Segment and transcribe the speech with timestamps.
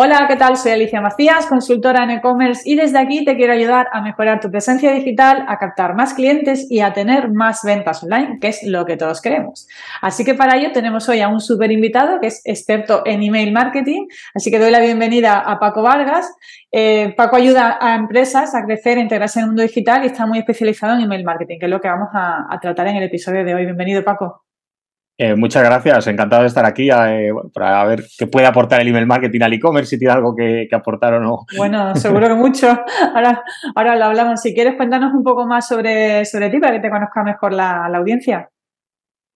[0.00, 0.56] Hola, ¿qué tal?
[0.56, 4.48] Soy Alicia Macías, consultora en e-commerce y desde aquí te quiero ayudar a mejorar tu
[4.48, 8.86] presencia digital, a captar más clientes y a tener más ventas online, que es lo
[8.86, 9.66] que todos queremos.
[10.00, 13.50] Así que para ello tenemos hoy a un súper invitado que es experto en email
[13.50, 16.32] marketing, así que doy la bienvenida a Paco Vargas.
[16.70, 20.26] Eh, Paco ayuda a empresas a crecer, a integrarse en el mundo digital y está
[20.26, 23.44] muy especializado en email marketing, que es lo que vamos a tratar en el episodio
[23.44, 23.64] de hoy.
[23.64, 24.47] Bienvenido, Paco.
[25.20, 29.04] Eh, muchas gracias, encantado de estar aquí eh, para ver qué puede aportar el email
[29.04, 31.38] marketing al e-commerce, si tiene algo que, aportar o no.
[31.56, 32.68] Bueno, seguro que mucho.
[33.14, 33.42] Ahora,
[33.74, 34.40] ahora lo hablamos.
[34.40, 37.86] Si quieres, cuéntanos un poco más sobre, sobre ti para que te conozca mejor la,
[37.86, 38.48] audiencia.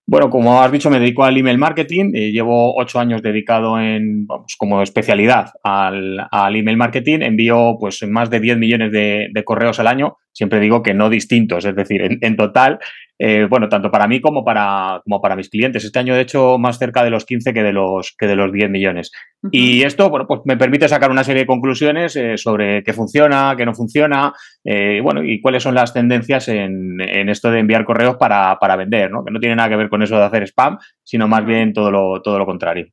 [0.06, 2.12] Bueno, como has dicho, me dedico al email marketing.
[2.14, 7.22] Eh, llevo ocho años dedicado en, vamos, como especialidad al, email marketing.
[7.22, 10.16] Envío pues más de 10 millones de, correos al año.
[10.33, 12.78] Siempre digo que no distintos, es decir, en total
[13.25, 15.84] eh, bueno, tanto para mí como para, como para mis clientes.
[15.84, 18.53] Este año, de hecho, más cerca de los 15 que de los, que de los
[18.53, 19.12] 10 millones.
[19.53, 23.55] Y esto, bueno, pues me permite sacar una serie de conclusiones eh, sobre qué funciona,
[23.56, 24.33] qué no funciona,
[24.64, 29.12] eh, bueno, y cuáles son las tendencias en, esto de enviar correos para, para, vender,
[29.12, 29.25] ¿no?
[29.25, 31.92] Que no tiene nada que ver con eso de hacer spam, sino más bien todo
[31.92, 32.88] lo, todo lo contrario.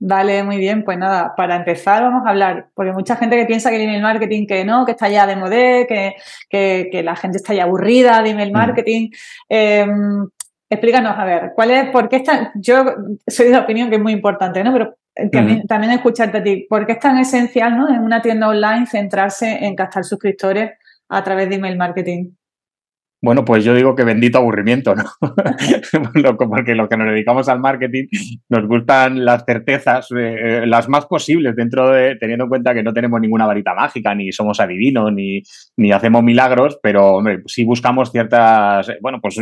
[0.00, 0.84] Vale, muy bien.
[0.84, 4.02] Pues nada, para empezar vamos a hablar, porque mucha gente que piensa que el email
[4.02, 6.14] marketing que no, que está ya de modé, que,
[6.90, 8.52] que, la gente está ya aburrida de email mm.
[8.52, 9.10] marketing.
[9.48, 10.28] Em,
[10.68, 12.84] explícanos, a ver, ¿cuál es, por qué está, yo
[13.26, 14.72] soy de la opinión que es muy importante, ¿no?
[14.72, 14.94] Pero
[15.30, 17.88] también, también escucharte a ti, ¿por qué es tan esencial, ¿no?
[17.88, 20.72] En una tienda online centrarse en captar suscriptores
[21.08, 22.30] a través de email marketing.
[23.24, 25.04] Bueno, pues yo digo que bendito aburrimiento, ¿no?
[26.46, 28.04] Porque lo que nos dedicamos al marketing
[28.50, 32.82] nos gustan las certezas, eh, eh, las más posibles, dentro de, teniendo en cuenta que
[32.82, 35.42] no tenemos ninguna varita mágica, ni somos adivinos, ni,
[35.78, 39.38] ni hacemos milagros, pero hombre, sí buscamos ciertas, eh, bueno, pues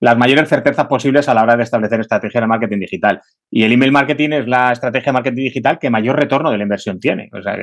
[0.00, 3.20] las mayores certezas posibles a la hora de establecer estrategia de marketing digital.
[3.52, 6.64] Y el email marketing es la estrategia de marketing digital que mayor retorno de la
[6.64, 7.30] inversión tiene.
[7.32, 7.56] O sea,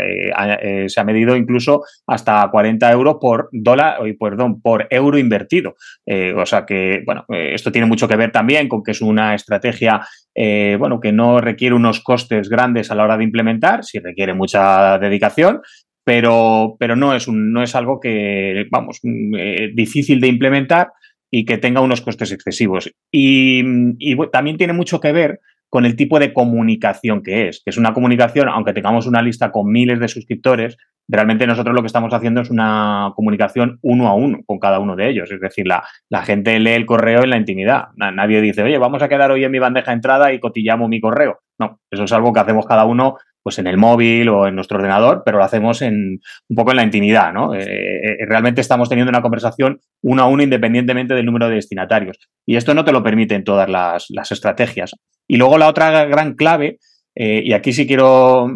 [0.88, 5.76] se ha medido incluso hasta 40 euros por dólar, perdón, por euro invertido invertido.
[6.06, 9.02] Eh, o sea que, bueno, eh, esto tiene mucho que ver también con que es
[9.02, 10.02] una estrategia,
[10.36, 14.34] eh, bueno, que no requiere unos costes grandes a la hora de implementar, sí requiere
[14.34, 15.62] mucha dedicación,
[16.06, 20.92] pero, pero no, es un, no es algo que, vamos, mm, difícil de implementar
[21.32, 22.92] y que tenga unos costes excesivos.
[23.12, 23.64] Y,
[23.98, 25.40] y también tiene mucho que ver
[25.74, 29.52] con el tipo de comunicación que es, que es una comunicación, aunque tengamos una lista
[29.52, 34.14] con miles de suscriptores, realmente nosotros lo que estamos haciendo es una comunicación uno a
[34.14, 35.32] uno con cada uno de ellos.
[35.32, 37.86] Es decir, la, gente lee el correo en la intimidad.
[37.96, 41.02] Nadie dice, oye, vamos a quedar hoy en mi bandeja de entrada y cotillamos mi
[41.02, 41.40] correo.
[41.58, 44.78] No, eso es algo que hacemos cada uno pues en el móvil o en nuestro
[44.78, 47.54] ordenador, pero lo hacemos en, un poco en la intimidad, ¿no?
[47.54, 52.18] Eh, eh, realmente estamos teniendo una conversación uno a uno independientemente del número de destinatarios.
[52.46, 54.96] Y esto no te lo permite en todas las, estrategias.
[55.28, 56.80] Y luego la otra gran clave,
[57.16, 58.48] eh, y aquí sí quiero,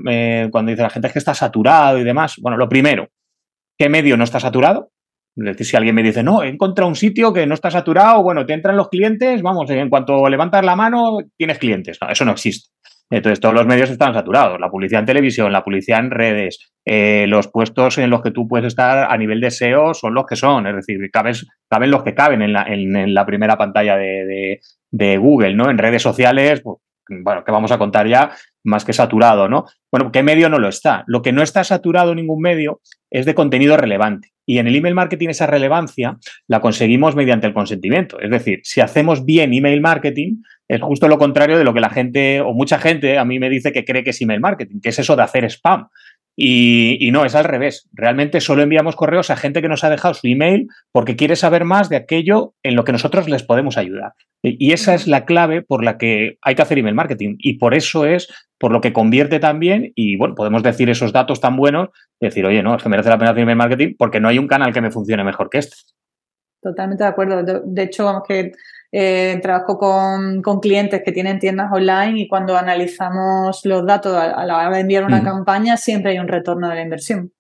[0.52, 3.10] cuando dice la gente que está saturado y demás, bueno, lo primero,
[3.78, 4.92] ¿qué medio no está saturado?
[5.38, 8.24] Es decir, si alguien me dice, no, he encontrado un sitio que no está saturado,
[8.24, 12.00] bueno, te entran los clientes, vamos, en cuanto levantas la mano, tienes clientes.
[12.02, 12.72] No, eso no existe.
[13.10, 14.60] Entonces, todos los medios están saturados.
[14.60, 18.48] La publicidad en televisión, la publicidad en redes, eh, los puestos en los que tú
[18.48, 20.68] puedes estar a nivel de SEO son los que son.
[20.68, 24.60] Es decir, caben los que caben en la, primera pantalla de,
[24.92, 25.70] de, Google, ¿no?
[25.70, 26.78] En redes sociales, pues,
[27.10, 28.32] bueno, que vamos a contar ya,
[28.64, 29.66] más que saturado, ¿no?
[29.92, 31.04] Bueno, ¿qué medio no lo está?
[31.08, 34.34] Lo que no está saturado ningún medio es de contenido relevante.
[34.46, 38.20] Y en el email marketing esa relevancia la conseguimos mediante el consentimiento.
[38.20, 41.90] Es decir, si hacemos bien email marketing, es justo lo contrario de lo que la
[41.90, 44.90] gente, o mucha gente, a mí me dice que cree que es email marketing, que
[44.90, 45.88] es eso de hacer spam.
[46.40, 47.90] Y, no, es al revés.
[47.94, 51.66] Realmente solo enviamos correos a gente que nos ha dejado su email porque quiere saber
[51.66, 54.14] más de aquello en lo que nosotros les podemos ayudar.
[54.44, 57.38] Y esa es la clave por la que hay que hacer email marketing.
[57.40, 58.28] Y por eso es
[58.60, 59.92] por lo que convierte también.
[59.96, 61.90] Y bueno, podemos decir esos datos tan buenos,
[62.22, 64.48] decir, oye, no, es que merece la pena hacer email marketing porque no hay un
[64.48, 65.76] canal que me funcione mejor que este.
[66.62, 67.44] Totalmente de acuerdo.
[67.66, 68.52] De, hecho, vamos que
[68.92, 74.58] eh, trabajo con, clientes que tienen tiendas online y cuando analizamos los datos a, la
[74.58, 77.32] hora de enviar una campaña, siempre hay un retorno de la inversión.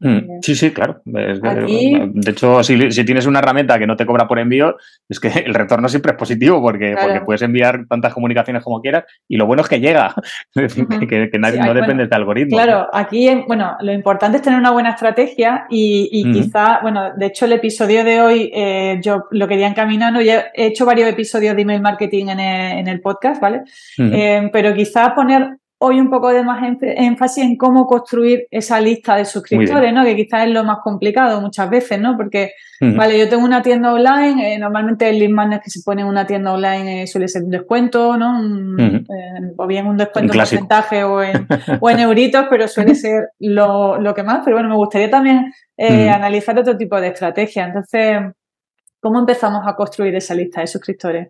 [0.00, 1.02] Mm, eh, sí, sí, claro.
[1.04, 4.76] de hecho, si, tienes una herramienta que no te cobra por envío,
[5.08, 9.04] es que el retorno siempre es positivo porque, porque puedes enviar tantas comunicaciones como quieras
[9.28, 10.14] y lo bueno es que llega,
[10.54, 12.56] que, nadie, no depende de algoritmo.
[12.56, 17.44] Claro, aquí, bueno, lo importante es tener una buena estrategia y, quizá, bueno, de hecho
[17.44, 21.62] el episodio de hoy eh, yo lo quería encaminando, ya he hecho varios episodios de
[21.62, 23.62] email marketing en el, podcast, ¿vale?
[23.98, 29.16] Eh, pero quizá poner hoy un poco de más énfasis en cómo construir esa lista
[29.16, 30.04] de suscriptores, ¿no?
[30.04, 32.18] Que quizás es lo más complicado muchas veces, ¿no?
[32.18, 36.02] Porque, vale, yo tengo una tienda online, eh, normalmente el lead magnet que se pone
[36.02, 38.76] en una tienda online eh, suele ser un descuento, ¿no?
[38.78, 39.04] Eh,
[39.56, 41.46] o bien un descuento en porcentaje o en,
[41.80, 44.42] o en euritos, pero suele ser lo, lo, que más.
[44.44, 47.64] Pero bueno, me gustaría también analizar otro tipo de estrategia.
[47.64, 48.18] Entonces,
[49.00, 51.28] ¿cómo empezamos a construir esa lista de suscriptores?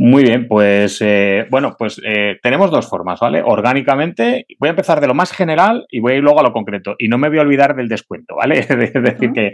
[0.00, 3.42] Muy bien, pues eh, bueno, pues eh, tenemos dos formas, ¿vale?
[3.44, 6.52] Orgánicamente, voy a empezar de lo más general y voy a ir luego a lo
[6.52, 6.94] concreto.
[6.98, 8.60] Y no me voy a olvidar del descuento, ¿vale?
[8.68, 8.68] Es
[9.02, 9.52] decir, que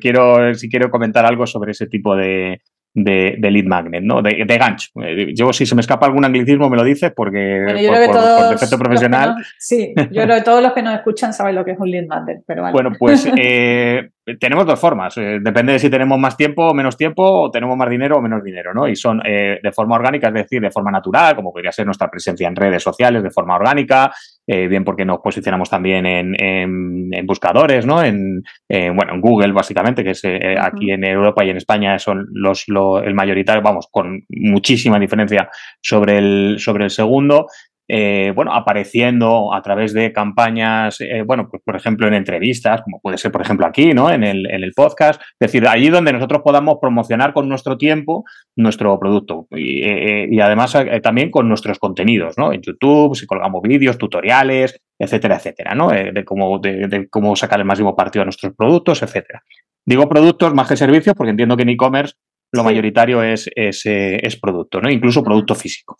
[0.00, 2.62] quiero, si quiero comentar algo sobre ese tipo de,
[2.96, 4.22] de, lead magnet, ¿no?
[4.22, 4.88] De, gancho.
[5.02, 9.36] Eh, yo, si se me escapa algún anglicismo, me lo dices porque por, defecto profesional.
[9.58, 12.06] sí, yo creo que todos los que nos escuchan saben lo que es un lead
[12.06, 14.08] magnet, pero Bueno, pues eh,
[14.40, 15.16] tenemos dos formas.
[15.16, 18.22] Eh, depende de si tenemos más tiempo o menos tiempo, o tenemos más dinero o
[18.22, 18.88] menos dinero, ¿no?
[18.88, 22.48] Y son de forma orgánica, es decir, de forma natural, como podría ser nuestra presencia
[22.48, 24.12] en redes sociales de forma orgánica,
[24.48, 28.02] eh, bien porque nos posicionamos también en, buscadores, ¿no?
[28.02, 32.28] En, bueno, en Google, básicamente, que es eh, aquí en Europa y en España son
[32.32, 35.48] los, el mayoritario, vamos, con muchísima diferencia
[35.80, 37.46] sobre el, sobre el segundo.
[37.88, 43.00] Eh, bueno, apareciendo a través de campañas, eh, bueno, pues por ejemplo en entrevistas, como
[43.00, 44.10] puede ser por ejemplo aquí, ¿no?
[44.10, 48.24] En el, en el podcast, es decir, allí donde nosotros podamos promocionar con nuestro tiempo
[48.56, 52.52] nuestro producto y, eh, y además también con nuestros contenidos, ¿no?
[52.52, 55.90] En YouTube, si colgamos vídeos, tutoriales, etcétera, etcétera, ¿no?
[55.90, 59.42] de, cómo, de, cómo sacar el máximo partido a nuestros productos, etcétera.
[59.84, 62.14] Digo productos más que servicios porque entiendo que en e-commerce
[62.52, 64.90] lo mayoritario es, es, es, producto, ¿no?
[64.90, 65.98] Incluso producto físico.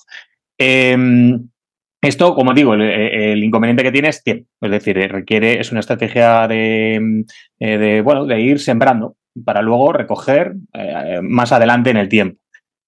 [0.59, 0.97] Eh,
[2.03, 6.47] esto, como digo, el, inconveniente que tiene es tiempo, es decir, requiere, es una estrategia
[6.47, 7.25] de,
[7.59, 12.39] eh, bueno, de ir sembrando para luego recoger eh, más adelante en el tiempo.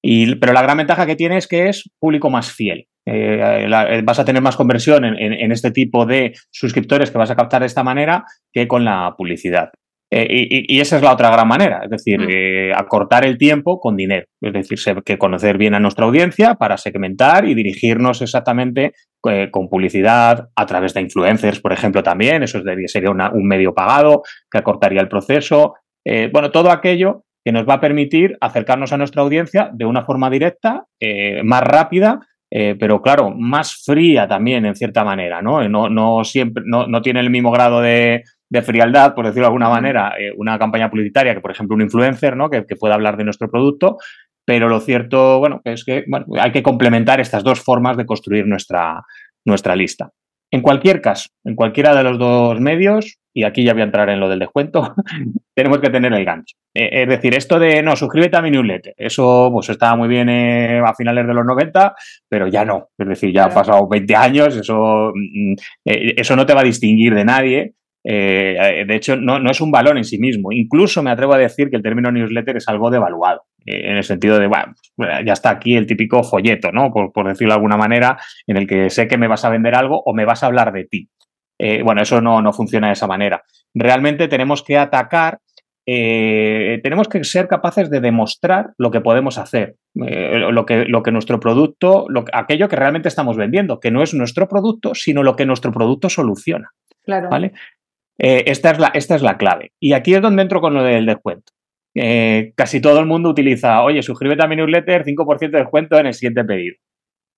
[0.02, 2.87] Y, pero la gran ventaja que tiene es que es público más fiel.
[3.05, 3.66] Eh,
[4.05, 7.66] vas a tener más conversión en, este tipo de suscriptores que vas a captar de
[7.66, 9.70] esta manera que con la publicidad.
[10.10, 12.31] Eh, y, esa es la otra gran manera, es decir, mm.
[12.31, 16.78] eh, acortar el tiempo con dinero, es decir, que conocer bien a nuestra audiencia para
[16.78, 18.93] segmentar y dirigirnos exactamente
[19.28, 24.22] eh, con publicidad a través de influencers, por ejemplo, también, eso sería un medio pagado
[24.50, 25.75] que acortaría el proceso,
[26.32, 30.31] bueno, todo aquello que nos va a permitir acercarnos a nuestra audiencia de una forma
[30.31, 30.87] directa,
[31.44, 32.20] más rápida
[32.50, 35.69] pero claro, más fría también en cierta manera, ¿no?
[35.69, 39.48] No, no siempre, no, no, tiene el mismo grado de, de frialdad, por decirlo de
[39.48, 42.48] alguna manera, eh, una campaña publicitaria que, por ejemplo, un influencer, ¿no?
[42.50, 43.98] Que, pueda hablar de nuestro producto,
[44.46, 46.04] pero lo cierto, bueno, es que
[46.38, 49.02] hay que complementar estas dos formas de construir nuestra,
[49.44, 50.10] nuestra lista.
[50.50, 54.08] En cualquier caso, en cualquiera de los dos medios, y aquí ya voy a entrar
[54.08, 54.94] en lo del descuento,
[55.54, 56.56] tenemos que tener el gancho.
[56.74, 60.30] Eh, es decir, esto de, no, suscríbete a mi newsletter, eso pues estaba muy bien
[60.30, 61.94] eh, a finales de los 90,
[62.28, 62.88] pero ya no.
[62.96, 65.54] Es decir, ya han pasado 20 años, eso, mm,
[65.84, 67.74] eso no te va a distinguir de nadie
[68.04, 70.52] eh, de hecho, no, es un valor en sí mismo.
[70.52, 74.04] Incluso me atrevo a decir que el término newsletter es algo devaluado, eh, en el
[74.04, 76.90] sentido de, bueno, pues, ya está aquí el típico folleto, ¿no?
[76.90, 80.02] Por, decirlo de alguna manera, en el que sé que me vas a vender algo
[80.04, 81.08] o me vas a hablar de ti.
[81.58, 83.42] Eh, bueno, eso no, no, funciona de esa manera.
[83.74, 85.40] Realmente tenemos que atacar,
[85.84, 91.40] tenemos que ser capaces de demostrar lo que podemos hacer, lo, que, lo que nuestro
[91.40, 95.46] producto, lo, aquello que realmente estamos vendiendo, que no es nuestro producto, sino lo que
[95.46, 96.72] nuestro producto soluciona.
[97.08, 97.31] Claro.
[97.31, 97.52] ¿vale?
[98.19, 99.72] Eh, esta, es la, esta es la clave.
[99.81, 101.53] Y aquí es donde entro con lo del descuento.
[101.94, 106.06] Eh, casi todo el mundo utiliza, oye, suscríbete a mi newsletter, 5% de descuento en
[106.06, 106.77] el siguiente pedido.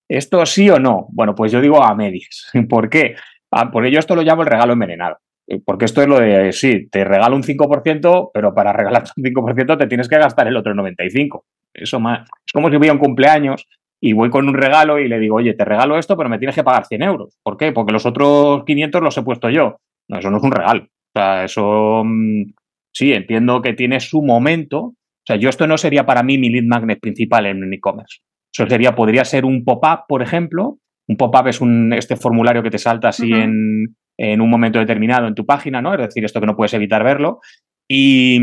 [0.08, 1.06] ¿Esto sí o no?
[1.12, 2.50] Bueno, pues yo digo a medias.
[2.68, 3.14] ¿Por qué?
[3.50, 5.18] Ah, porque yo esto lo llamo el regalo envenenado.
[5.46, 9.24] Eh, porque esto es lo de, sí, te regalo un 5%, pero para regalar un
[9.24, 11.42] 5% te tienes que gastar el otro 95%.
[11.72, 12.28] Eso más.
[12.44, 13.68] Es como si voy a un cumpleaños
[14.00, 16.56] y voy con un regalo y le digo, oye, te regalo esto, pero me tienes
[16.56, 17.38] que pagar 100 euros.
[17.44, 17.70] ¿Por qué?
[17.70, 19.76] Porque los otros 500 los he puesto yo.
[20.10, 20.82] No, eso no es un regalo.
[20.82, 22.52] O sea, eso mm,
[22.92, 24.78] sí, entiendo que tiene su momento.
[24.80, 28.18] O sea, yo esto no sería para mí mi lead magnet principal en un e-commerce.
[28.52, 30.78] Eso sería, podría ser un pop-up, por ejemplo.
[31.08, 35.28] Un pop-up es un, este formulario que te salta así en, en, un momento determinado
[35.28, 35.94] en tu página, ¿no?
[35.94, 37.40] Es decir, esto que no puedes evitar verlo.
[37.88, 38.40] Y,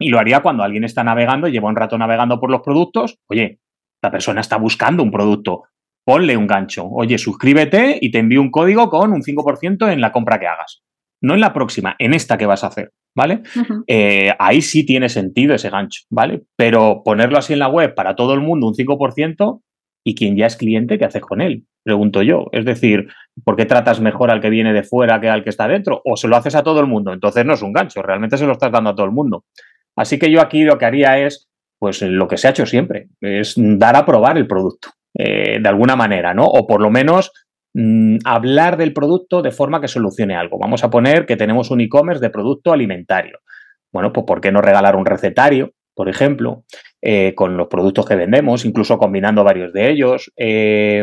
[0.00, 3.18] y lo haría cuando alguien está navegando, lleva un rato navegando por los productos.
[3.28, 3.60] Oye,
[4.02, 5.64] la persona está buscando un producto
[6.06, 6.86] ponle un gancho.
[6.88, 10.82] Oye, suscríbete y te envío un código con un 5% en la compra que hagas.
[11.20, 13.42] No en la próxima, en esta que vas a hacer, ¿vale?
[13.88, 16.42] Eh, ahí sí tiene sentido ese gancho, ¿vale?
[16.56, 19.62] Pero ponerlo así en la web para todo el mundo, un 5%,
[20.04, 21.64] y quien ya es cliente, ¿qué haces con él?
[21.82, 22.46] Pregunto yo.
[22.52, 23.08] Es decir,
[23.42, 26.00] ¿por qué tratas mejor al que viene de fuera que al que está dentro?
[26.04, 27.12] O se lo haces a todo el mundo.
[27.12, 29.44] Entonces no es un gancho, realmente se lo estás dando a todo el mundo.
[29.96, 31.48] Así que yo aquí lo que haría es,
[31.80, 34.90] pues lo que se ha hecho siempre, es dar a probar el producto.
[35.18, 36.44] Eh, de alguna manera, ¿no?
[36.44, 37.32] O por lo menos
[37.74, 40.58] mm, hablar del producto de forma que solucione algo.
[40.58, 43.38] Vamos a poner que tenemos un e-commerce de producto alimentario.
[43.92, 46.64] Bueno, pues ¿por qué no regalar un recetario, por ejemplo,
[47.00, 50.30] eh, con los productos que vendemos, incluso combinando varios de ellos?
[50.36, 51.02] Eh,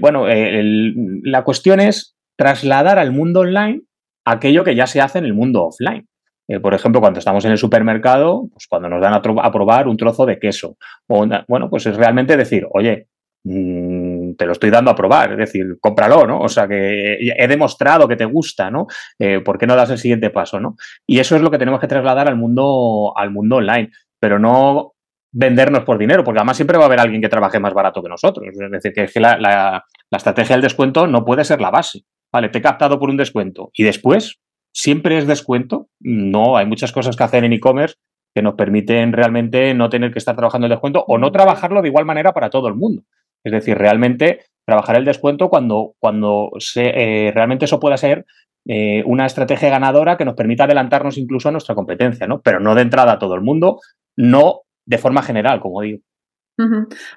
[0.00, 3.82] bueno, la cuestión es trasladar al mundo online
[4.24, 6.06] aquello que ya se hace en el mundo offline.
[6.48, 9.22] Eh, por ejemplo, cuando estamos en el supermercado, pues cuando nos dan a,
[9.52, 10.76] probar un trozo de queso.
[11.06, 13.08] O, bueno, pues es realmente decir, oye,
[13.44, 16.40] mm, te lo estoy dando a probar, es decir, cómpralo, ¿no?
[16.40, 18.86] O sea, que he demostrado que te gusta, ¿no?
[19.18, 20.76] Eh, ¿Por qué no das el siguiente paso, ¿no?
[21.06, 24.92] Y eso es lo que tenemos que trasladar al mundo, al mundo online, pero no
[25.32, 28.08] vendernos por dinero, porque además siempre va a haber alguien que trabaje más barato que
[28.08, 28.46] nosotros.
[28.48, 32.04] Es decir, que, es que la, la estrategia del descuento no puede ser la base.
[32.32, 34.40] Vale, te he captado por un descuento y después
[34.74, 35.88] siempre es descuento.
[36.00, 37.94] No, hay muchas cosas que hacer en e-commerce
[38.34, 41.88] que nos permiten realmente no tener que estar trabajando el descuento o no trabajarlo de
[41.88, 43.04] igual manera para todo el mundo.
[43.44, 48.26] Es decir, realmente trabajar el descuento cuando, cuando se, eh, realmente eso pueda ser
[48.66, 52.40] eh, una estrategia ganadora que nos permita adelantarnos incluso a nuestra competencia, ¿no?
[52.40, 53.78] Pero no de entrada a todo el mundo,
[54.16, 56.00] no de forma general, como digo.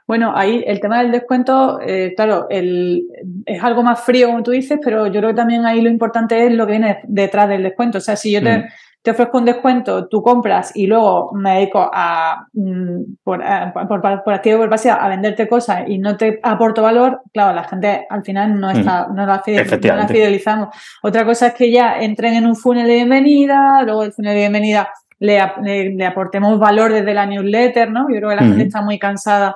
[0.07, 3.03] Bueno, ahí el tema del descuento, eh, claro, el,
[3.45, 6.45] es algo más frío, como tú dices, pero yo creo que también ahí lo importante
[6.45, 7.99] es lo que viene detrás del descuento.
[7.99, 8.63] O sea, si yo te, mm.
[9.03, 13.43] te ofrezco un descuento, tú compras y luego me dedico a, mm, por,
[13.87, 17.63] por, por, activo por pasiva, a venderte cosas y no te aporto valor, claro, la
[17.63, 19.15] gente al final no, está, mm.
[19.15, 20.69] no, la fidelizamos.
[21.03, 24.39] Otra cosa es que ya entren en un funnel de bienvenida, luego el funnel de
[24.39, 24.89] bienvenida
[25.19, 28.09] le, aportemos valor desde la newsletter, ¿no?
[28.09, 29.55] Yo creo que la gente está muy cansada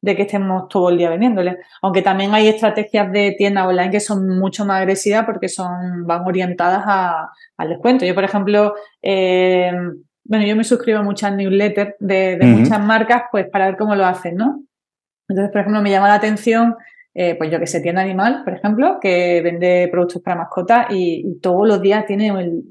[0.00, 1.58] de que estemos todo el día vendiéndole.
[1.80, 6.26] Aunque también hay estrategias de tienda online que son mucho más agresivas porque son, van
[6.26, 6.82] orientadas
[7.56, 8.04] al descuento.
[8.04, 9.70] Yo, por ejemplo, eh,
[10.24, 14.04] bueno, yo me suscribo a muchas newsletters de, muchas marcas, pues para ver cómo lo
[14.04, 14.64] hacen, ¿no?
[15.28, 16.76] Entonces, por ejemplo, me llama la atención,
[17.14, 21.38] eh, pues yo que sé, tienda animal, por ejemplo, que vende productos para mascotas y,
[21.40, 22.64] todos los días tiene el,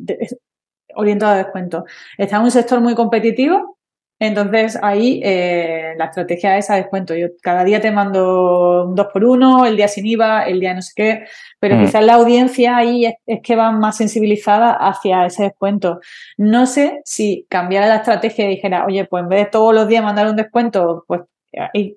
[0.96, 1.86] orientado a descuento.
[2.18, 3.78] Está en un sector muy competitivo,
[4.22, 7.16] entonces ahí eh, la estrategia es a descuento.
[7.16, 10.76] Yo cada día te mando un 2 por 1 el día sin IVA, el día
[10.76, 11.26] no sé qué,
[11.60, 11.86] pero mm.
[11.86, 16.02] quizás la audiencia ahí es, que va más sensibilizada hacia ese descuento.
[16.38, 19.88] No sé si cambiara la estrategia y dijera, oye, pues en vez de todos los
[19.88, 21.22] días mandar un descuento, pues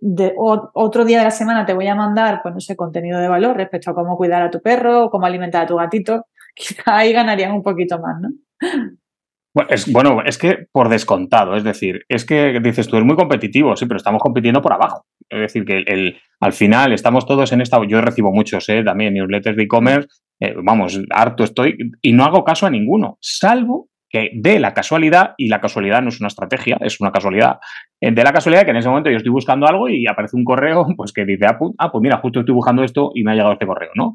[0.00, 3.28] de, otro día de la semana te voy a mandar, pues no sé, contenido de
[3.28, 7.12] valor respecto a cómo cuidar a tu perro, cómo alimentar a tu gatito, quizá ahí
[7.12, 8.30] ganarían un poquito más, ¿no?
[8.60, 13.14] Bueno es, bueno, es que por descontado, es decir, es que dices tú, es muy
[13.14, 15.06] competitivo, sí, pero estamos compitiendo por abajo.
[15.28, 17.80] Es decir, que el, al final estamos todos en esta.
[17.86, 18.82] Yo recibo muchos ¿eh?
[18.82, 20.08] también newsletters de e-commerce,
[20.40, 25.34] eh, vamos, harto estoy, y no hago caso a ninguno, salvo que de la casualidad,
[25.36, 27.58] y la casualidad no es una estrategia, es una casualidad,
[28.00, 30.44] eh, de la casualidad que en ese momento yo estoy buscando algo y aparece un
[30.44, 33.32] correo pues que dice, ah, pues, ah pues mira, justo estoy buscando esto y me
[33.32, 34.12] ha llegado este correo, ¿no?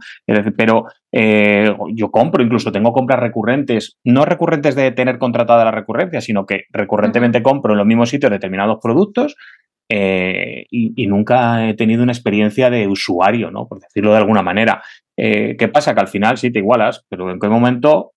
[0.56, 6.22] pero eh, yo compro, incluso tengo compras recurrentes, no recurrentes de tener contratada la recurrencia,
[6.22, 9.36] sino que recurrentemente compro en los mismos sitios determinados productos
[9.90, 13.68] eh, y, nunca he tenido una experiencia de usuario, ¿no?
[13.68, 14.82] Por decirlo de alguna manera.
[15.18, 15.94] ¿Qué pasa?
[15.94, 18.14] Que al final sí te igualas, pero ¿en qué momento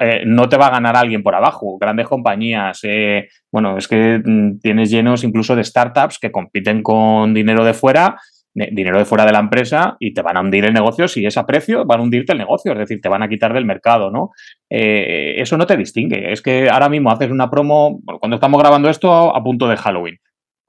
[0.00, 1.78] eh, no te va a ganar alguien por abajo.
[1.78, 7.34] Grandes compañías, eh, bueno, es que mm, tienes llenos incluso de startups que compiten con
[7.34, 8.16] dinero de fuera,
[8.54, 11.08] dinero de fuera de la empresa y te van a hundir el negocio.
[11.08, 13.52] Si es a precio, van a hundirte el negocio, es decir, te van a quitar
[13.52, 14.30] del mercado, ¿no?
[14.68, 16.32] Eh, eso no te distingue.
[16.32, 20.18] Es que ahora mismo haces una promo, cuando estamos grabando esto, a punto de Halloween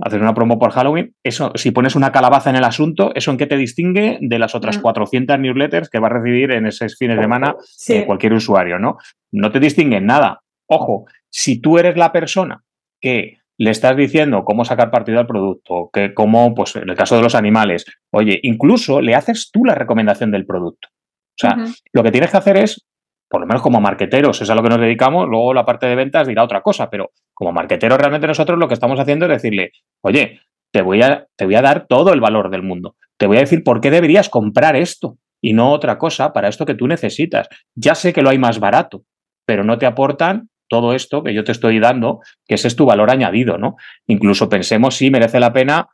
[0.01, 3.37] hacer una promo por Halloween, eso, si pones una calabaza en el asunto, ¿eso en
[3.37, 5.41] qué te distingue de las otras 400 mm.
[5.41, 7.55] newsletters que va a recibir en esos fines de semana
[7.87, 8.97] eh, cualquier usuario, ¿no?
[9.31, 10.41] No te distingue en nada.
[10.67, 12.63] Ojo, si tú eres la persona
[12.99, 17.15] que le estás diciendo cómo sacar partido al producto, que cómo, pues en el caso
[17.15, 20.87] de los animales, oye, incluso le haces tú la recomendación del producto.
[20.89, 21.57] O sea,
[21.93, 22.85] lo que tienes que hacer es
[23.31, 25.95] por lo menos como marqueteros, es a lo que nos dedicamos, luego la parte de
[25.95, 29.71] ventas dirá otra cosa, pero como marqueteros realmente nosotros lo que estamos haciendo es decirle,
[30.01, 33.37] oye, te voy a, te voy a dar todo el valor del mundo, te voy
[33.37, 36.87] a decir por qué deberías comprar esto y no otra cosa para esto que tú
[36.87, 37.47] necesitas.
[37.73, 39.05] Ya sé que lo hay más barato,
[39.45, 42.85] pero no te aportan todo esto que yo te estoy dando, que ese es tu
[42.85, 43.77] valor añadido, ¿no?
[44.07, 45.87] Incluso pensemos si merece la pena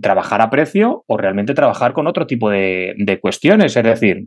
[0.00, 4.26] trabajar a precio o realmente trabajar con otro tipo de, de cuestiones, es decir,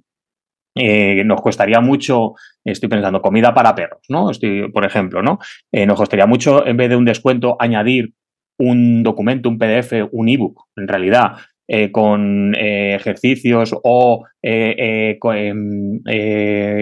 [0.75, 4.31] eh, nos costaría mucho, estoy pensando, comida para perros, ¿no?
[4.31, 5.39] Estoy, por ejemplo, ¿no?
[5.71, 8.13] Eh, nos costaría mucho, en vez de un descuento, añadir
[8.57, 11.33] un documento, un PDF, un ebook, en realidad,
[11.67, 15.99] eh, con ejercicios o em,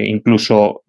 [0.05, 0.83] incluso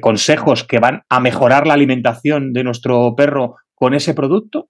[0.00, 4.68] consejos que van a mejorar la alimentación de nuestro perro con ese producto.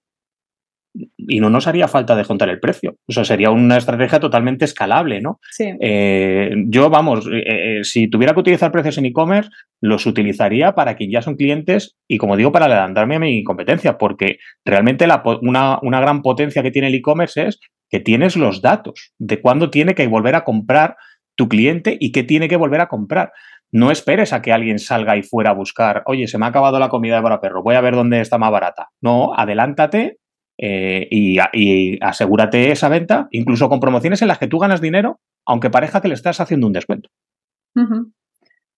[0.93, 2.95] Y no nos haría falta descontar el precio.
[3.07, 5.39] Eso sería una estrategia totalmente escalable, ¿no?
[5.51, 5.71] Sí.
[5.79, 7.43] Eh, yo, vamos, eh,
[7.79, 9.49] eh, si tuviera que utilizar precios en e-commerce,
[9.81, 13.97] los utilizaría para quien ya son clientes y, como digo, para adelantarme a mi competencia,
[13.97, 15.07] porque realmente
[15.41, 19.69] una, una gran potencia que tiene el e-commerce es que tienes los datos de cuándo
[19.69, 20.95] tiene que volver a comprar
[21.35, 23.31] tu cliente y qué tiene que volver a comprar.
[23.73, 26.77] No esperes a que alguien salga y fuera a buscar, oye, se me ha acabado
[26.77, 28.89] la comida de perro, voy a ver dónde está más barata.
[29.01, 30.17] No, adelántate
[30.63, 35.71] eh, y, asegúrate esa venta, incluso con promociones en las que tú ganas dinero, aunque
[35.71, 37.09] parezca que le estás haciendo un descuento.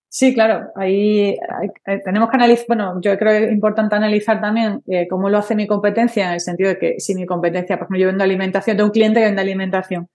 [0.08, 1.32] Sí, claro, ahí
[1.86, 5.40] eh, tenemos que analizar, bueno, yo creo que es importante analizar también eh, cómo lo
[5.40, 8.24] hace mi competencia, en el sentido de que si mi competencia, por ejemplo, yo vendo
[8.24, 10.08] alimentación, tengo un cliente que vende alimentación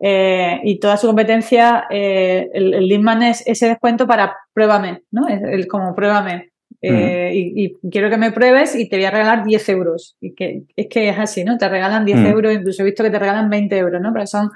[0.00, 5.26] y toda su competencia, el, el es ese descuento para pruébame, ¿no?
[5.28, 6.50] Es como pruébame.
[6.86, 10.16] Eh, y, quiero que me pruebes y te voy a regalar 10 euros.
[10.20, 11.56] Y que, es que es así, ¿no?
[11.56, 14.12] Te regalan 10 euros, incluso he visto que te regalan 20 euros, ¿no?
[14.12, 14.50] Pero son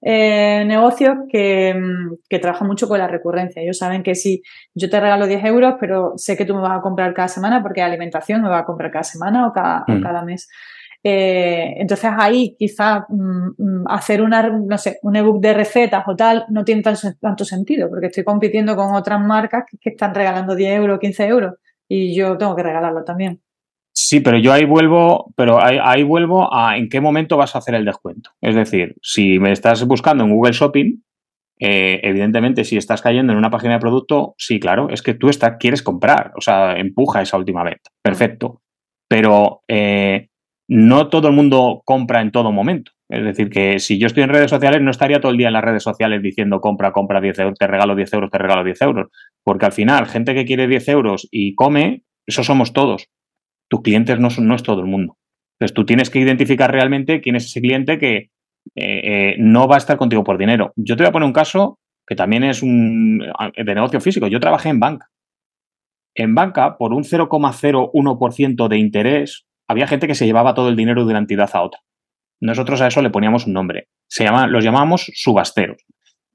[0.00, 1.74] eh, negocios que,
[2.28, 3.62] que, trabajan mucho con la recurrencia.
[3.62, 4.42] Ellos saben que si
[4.74, 7.62] yo te regalo 10 euros, pero sé que tú me vas a comprar cada semana
[7.62, 10.48] porque alimentación me va a comprar cada semana o cada, cada mes.
[11.06, 16.16] Eh, entonces ahí quizá mm, mm, hacer una, no sé, un ebook de recetas o
[16.16, 20.54] tal no tiene tanto, sentido porque estoy compitiendo con otras marcas que, que están regalando
[20.54, 21.54] 10 euros, 15 euros
[21.88, 23.40] y yo tengo que regalarlo también.
[23.96, 27.76] Sí, pero yo ahí vuelvo, pero ahí, vuelvo a en qué momento vas a hacer
[27.76, 28.30] el descuento.
[28.40, 31.00] Es decir, si me estás buscando en Google Shopping,
[31.60, 35.28] eh, evidentemente, si estás cayendo en una página de producto, sí, claro, es que tú
[35.28, 37.90] estás, quieres comprar, o sea, empuja esa última venta.
[38.02, 38.62] Perfecto.
[39.08, 40.28] Pero eh,
[40.68, 42.90] no todo el mundo compra en todo momento.
[43.14, 45.52] Es decir, que si yo estoy en redes sociales, no estaría todo el día en
[45.52, 48.82] las redes sociales diciendo compra, compra 10 euros, te regalo 10 euros, te regalo 10
[48.82, 49.08] euros.
[49.44, 53.08] Porque al final, gente que quiere 10 euros y come, eso somos todos.
[53.68, 55.16] Tus clientes no, son, es todo el mundo.
[55.54, 58.30] Entonces tú tienes que identificar realmente quién es ese cliente que eh,
[58.74, 60.72] eh, no va a estar contigo por dinero.
[60.74, 64.26] Yo te voy a poner un caso que también es un, de negocio físico.
[64.26, 65.10] Yo trabajé en banca.
[66.16, 71.04] En banca, por un 0,01% de interés, había gente que se llevaba todo el dinero
[71.04, 71.80] de una entidad a otra.
[72.44, 73.88] Nosotros a eso le poníamos un nombre.
[74.06, 75.82] Se llama, los llamábamos subasteros.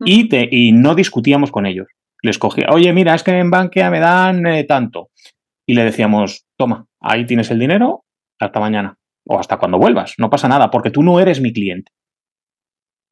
[0.03, 1.87] Y, y no discutíamos con ellos.
[2.23, 5.09] Les cogía, oye, mira, es que en Bankia me dan eh, tanto.
[5.67, 8.05] Y le decíamos, toma, ahí tienes el dinero,
[8.39, 8.97] hasta mañana.
[9.27, 10.15] O hasta cuando vuelvas.
[10.17, 11.91] No pasa nada, porque tú no eres mi cliente.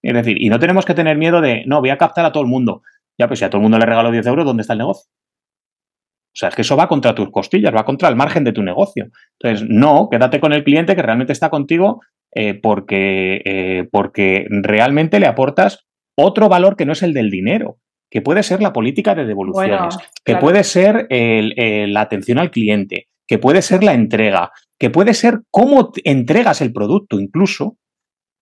[0.02, 2.42] Es decir, y no tenemos que tener miedo de, no, voy a captar a todo
[2.42, 2.82] el mundo.
[3.20, 5.08] Ya, pues si a todo el mundo le regalo 10 euros, ¿dónde está el negocio?
[6.38, 8.62] O sea, es que eso va contra tus costillas, va contra el margen de tu
[8.62, 9.08] negocio.
[9.40, 12.02] Entonces, no, quédate con el cliente que realmente está contigo
[12.36, 17.78] eh, porque, eh, porque realmente le aportas otro valor que no es el del dinero,
[18.12, 23.40] que puede ser la política de devoluciones, que puede ser la atención al cliente, que
[23.40, 27.78] puede ser la entrega, que puede ser cómo entregas el producto incluso,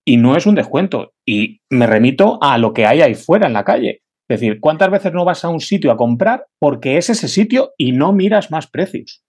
[0.05, 1.13] y no es un descuento.
[1.25, 4.01] Y me remito a lo que hay ahí fuera en la calle.
[4.27, 7.73] Es decir, ¿cuántas veces no vas a un sitio a comprar porque es ese sitio
[7.77, 9.23] y no miras más precios?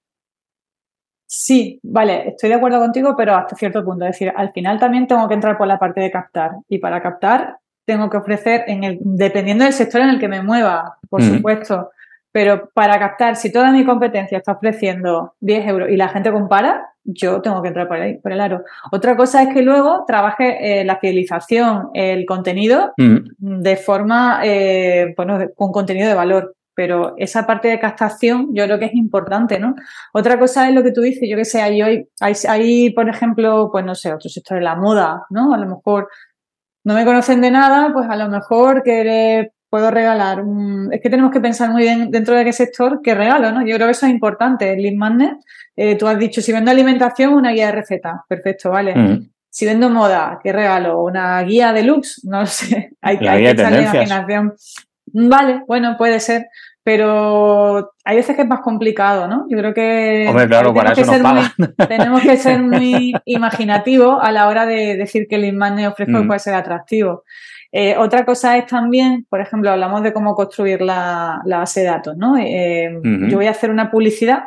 [1.26, 4.04] Sí, vale, estoy de acuerdo contigo, pero hasta cierto punto.
[4.04, 6.52] Es decir, al final también tengo que entrar por la parte de captar.
[6.68, 10.42] Y para captar tengo que ofrecer, en el, dependiendo del sector en el que me
[10.42, 11.90] mueva, por supuesto.
[12.36, 16.86] Pero para captar, si toda mi competencia está ofreciendo 10 euros y la gente compara,
[17.02, 18.62] yo tengo que entrar por ahí, por el aro.
[18.92, 23.62] Otra cosa es que luego trabaje eh, la fidelización, el contenido mm.
[23.62, 26.54] de forma, eh, bueno, con contenido de valor.
[26.74, 29.74] Pero esa parte de captación yo creo que es importante, ¿no?
[30.12, 33.08] Otra cosa es lo que tú dices, yo que sé, hay hoy, hay, hay, por
[33.08, 35.54] ejemplo, pues no sé, otro sector de la moda, ¿no?
[35.54, 36.10] A lo mejor
[36.84, 40.42] no me conocen de nada, pues a lo mejor que puedo regalar.
[40.90, 43.60] es que tenemos que pensar muy bien dentro de qué sector qué regalo, ¿no?
[43.60, 44.72] Yo creo que eso es importante.
[44.72, 45.34] El lead magnet,
[45.76, 48.24] eh, tú has dicho, si vendo alimentación, una guía de receta.
[48.26, 48.94] Perfecto, vale.
[48.94, 49.28] Mm.
[49.50, 51.02] Si vendo moda, ¿qué regalo?
[51.02, 52.22] ¿Una guía deluxe?
[52.24, 52.92] No lo sé.
[53.02, 54.54] Hay, hay que echarle imaginación.
[55.12, 56.46] Vale, bueno, puede ser.
[56.82, 59.44] Pero hay veces que es más complicado, ¿no?
[59.50, 64.30] Yo creo que, Hombre, claro, para eso nos muy, tenemos que ser muy imaginativos a
[64.30, 66.26] la hora de decir que el lead magnet ofrece mm.
[66.28, 67.24] puede ser atractivo.
[67.78, 72.16] Eh, otra cosa es también, por ejemplo, hablamos de cómo construir la, base de datos,
[72.16, 72.38] ¿no?
[72.38, 72.88] Eh,
[73.28, 74.44] yo voy a hacer una publicidad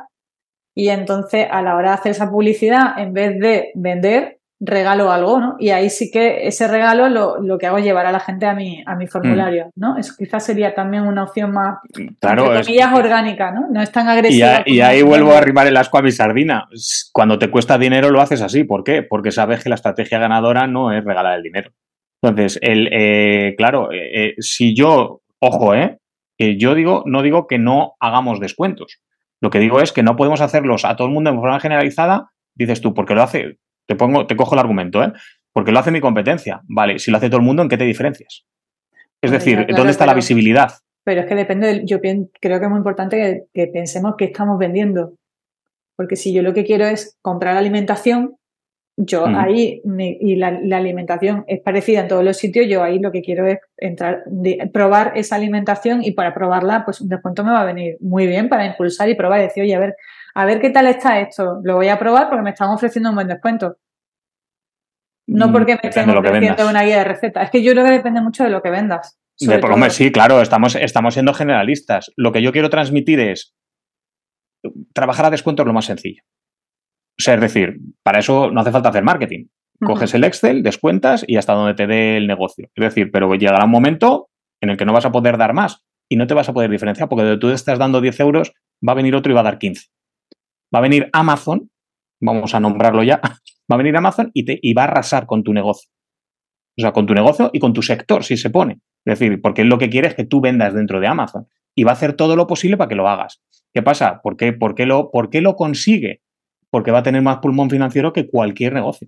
[0.74, 5.40] y entonces a la hora de hacer esa publicidad, en vez de vender, regalo algo,
[5.40, 5.58] ¿no?
[5.60, 8.56] Y ahí sí que ese regalo lo, que hago es llevar a la gente a
[8.56, 9.80] mi, a mi formulario, mm.
[9.80, 9.98] ¿no?
[10.00, 11.78] Eso quizás sería también una opción más,
[12.20, 12.46] claro,
[12.96, 13.68] orgánica, ¿no?
[13.72, 14.64] No es tan agresiva.
[14.66, 16.68] Y, ahí vuelvo a arrimar el asco a mi sardina.
[17.14, 18.64] Cuando te cuesta dinero lo haces así.
[18.64, 19.04] ¿Por qué?
[19.04, 21.70] Porque sabes que la estrategia ganadora no es regalar el dinero.
[22.22, 25.98] Entonces, el, eh, claro, eh, eh, si yo, ojo, eh,
[26.58, 29.02] yo digo, no digo que no hagamos descuentos.
[29.42, 32.32] Lo que digo es que no podemos hacerlos a todo el mundo de forma generalizada.
[32.56, 35.14] Dices tú, porque lo hace, te pongo, te cojo el argumento, ¿eh?
[35.54, 36.62] Porque lo hace mi competencia.
[36.68, 38.46] Vale, si lo hace todo el mundo, ¿en qué te diferencias?
[39.22, 40.72] Es decir, ¿dónde está la visibilidad?
[41.04, 45.14] Pero es que depende, yo creo que es muy importante que, pensemos qué estamos vendiendo.
[45.96, 48.36] Porque si yo lo que quiero es comprar alimentación,
[49.02, 53.22] yo ahí, y la, alimentación es parecida en todos los sitios, yo ahí lo que
[53.22, 54.24] quiero es entrar,
[54.74, 58.50] probar esa alimentación y para probarla, pues un descuento me va a venir muy bien
[58.50, 59.96] para impulsar y probar y decir, oye, a ver,
[60.36, 63.16] a ver qué tal está esto, lo voy a probar porque me están ofreciendo un
[63.16, 63.78] buen descuento.
[65.28, 67.46] No mm, porque me estén ofreciendo una guía de recetas.
[67.46, 69.18] Es que yo creo que depende mucho de lo que vendas.
[69.40, 72.12] De, sí, claro, estamos, estamos siendo generalistas.
[72.18, 73.56] Lo que yo quiero transmitir es
[74.94, 76.24] trabajar a descuento es lo más sencillo.
[77.20, 79.48] O sea, es decir, para eso no hace falta hacer marketing.
[79.82, 82.70] Coges el Excel, descuentas y hasta donde te dé el negocio.
[82.76, 84.30] Es decir, pero llegará un momento
[84.62, 86.70] en el que no vas a poder dar más y no te vas a poder
[86.70, 88.54] diferenciar porque de tú estás dando 10 euros,
[88.88, 89.88] va a venir otro y va a dar 15.
[90.74, 91.70] Va a venir Amazon,
[92.22, 93.22] vamos a nombrarlo ya,
[93.72, 95.90] va a venir Amazon y, te, y va a arrasar con tu negocio.
[96.78, 98.80] O sea, con tu negocio y con tu sector, si se pone.
[99.06, 101.92] Es decir, porque lo que quiere es que tú vendas dentro de Amazon y va
[101.92, 103.42] a hacer todo lo posible para que lo hagas.
[103.74, 104.22] ¿Qué pasa?
[104.24, 106.22] ¿Por qué, por qué, lo, por qué lo consigue?
[106.72, 109.08] Porque va a tener más pulmón financiero que cualquier negocio.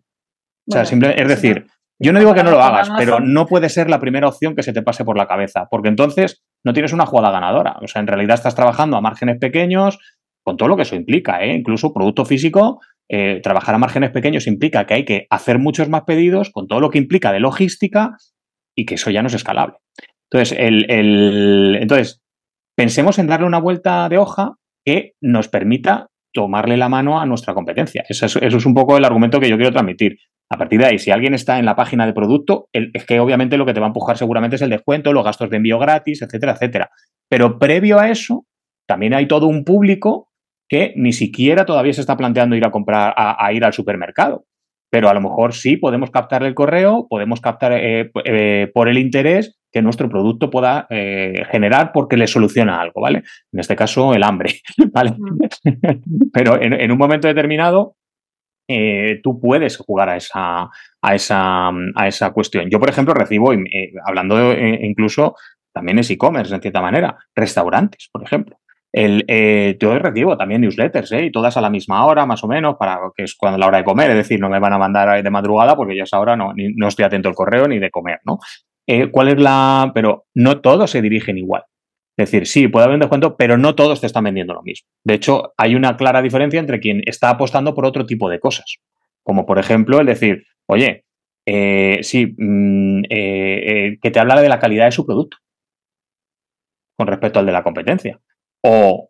[0.68, 1.68] o sea, simple, es decir,
[2.00, 4.64] yo no digo que no lo hagas, pero no puede ser la primera opción que
[4.64, 7.78] se te pase por la cabeza, porque entonces no tienes una jugada ganadora.
[7.82, 10.00] O sea, en realidad estás trabajando a márgenes pequeños,
[10.44, 11.54] con todo lo que eso implica, ¿eh?
[11.54, 16.02] incluso producto físico, eh, trabajar a márgenes pequeños implica que hay que hacer muchos más
[16.04, 18.18] pedidos, con todo lo que implica de logística,
[18.76, 19.76] y que eso ya no es escalable.
[20.32, 22.22] Entonces, el, entonces,
[22.76, 27.54] pensemos en darle una vuelta de hoja que nos permita tomarle la mano a nuestra
[27.54, 28.04] competencia.
[28.08, 30.18] Eso es, un poco el argumento que yo quiero transmitir.
[30.50, 33.58] A partir de ahí, si alguien está en la página de producto, es que obviamente
[33.58, 36.22] lo que te va a empujar seguramente es el descuento, los gastos de envío gratis,
[36.22, 36.90] etcétera, etcétera.
[37.30, 38.46] Pero previo a eso,
[38.86, 40.30] también hay todo un público
[40.68, 44.46] que ni siquiera todavía se está planteando ir a comprar, a ir al supermercado
[44.92, 48.98] pero a lo mejor sí podemos captar el correo, podemos captar eh, eh, por el
[48.98, 53.24] interés que nuestro producto pueda eh, generar porque le soluciona algo, ¿vale?
[53.54, 54.60] En este caso, el hambre,
[54.94, 55.16] ¿vale?
[56.34, 57.96] pero en, un momento determinado,
[59.24, 60.70] tú puedes jugar a esa,
[61.02, 62.70] a, esa, a esa cuestión.
[62.70, 63.52] Yo, por ejemplo, recibo,
[64.06, 65.36] hablando incluso,
[65.74, 68.61] también es e-commerce, en cierta manera, restaurantes, por ejemplo.
[68.94, 71.26] El, eh, yo recibo también newsletters, ¿eh?
[71.26, 73.78] Y todas a la misma hora, más o menos, para que es cuando la hora
[73.78, 76.20] de comer, es decir, no me van a mandar de madrugada porque yo a esa
[76.20, 78.40] hora no, no estoy atento al correo ni de comer, ¿no?
[78.88, 79.92] Eh, ¿Cuál es la...?
[79.94, 81.64] Pero no todos se dirigen igual.
[82.18, 84.88] Es decir, sí, puede haber un descuento, pero no todos te están vendiendo lo mismo.
[85.06, 88.78] De hecho, hay una clara diferencia entre quien está apostando por otro tipo de cosas.
[89.24, 91.06] Como por ejemplo el decir, oye,
[91.46, 95.38] eh, sí, mm, que te habla de la calidad de su producto
[96.98, 98.20] con respecto al de la competencia.
[98.64, 99.10] O,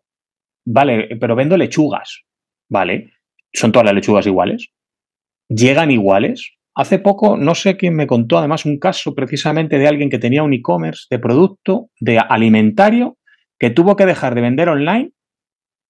[0.66, 2.22] vale, pero vendo lechugas.
[2.70, 3.12] Vale,
[3.52, 4.68] ¿son todas las lechugas iguales?
[5.48, 6.52] ¿Llegan iguales?
[6.74, 10.42] Hace poco, no sé quién me contó además un caso precisamente de alguien que tenía
[10.42, 13.18] un e-commerce de producto de alimentario
[13.58, 15.12] que tuvo que dejar de vender online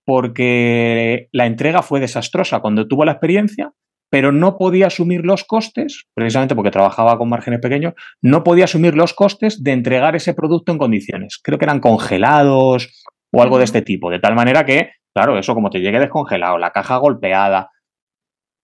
[0.05, 3.73] porque la entrega fue desastrosa cuando tuvo la experiencia,
[4.11, 8.95] pero no podía asumir los costes, precisamente porque trabajaba con márgenes pequeños, no podía asumir
[8.95, 11.39] los costes de entregar ese producto en condiciones.
[11.43, 14.11] Creo que eran congelados o algo de este tipo.
[14.11, 17.71] De tal manera que, claro, eso como te llegue descongelado, la caja golpeada,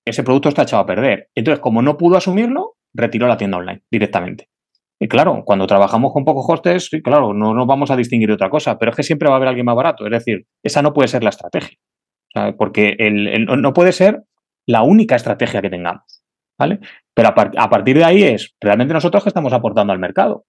[0.07, 1.29] ese producto está echado a perder.
[1.35, 4.49] Entonces, como no pudo asumirlo, retiró la tienda online directamente.
[5.01, 8.51] Y claro, cuando trabajamos con pocos costes, claro, no nos vamos a distinguir de otra
[8.51, 10.05] cosa, pero es que siempre va a haber alguien más barato.
[10.05, 11.79] Es decir, esa no puede ser la estrategia.
[12.57, 12.97] porque
[13.47, 14.23] no puede ser
[14.67, 16.23] la única estrategia que tengamos.
[16.59, 16.81] ¿Vale?
[17.15, 20.45] Pero a, partir de ahí es realmente nosotros que estamos aportando al mercado.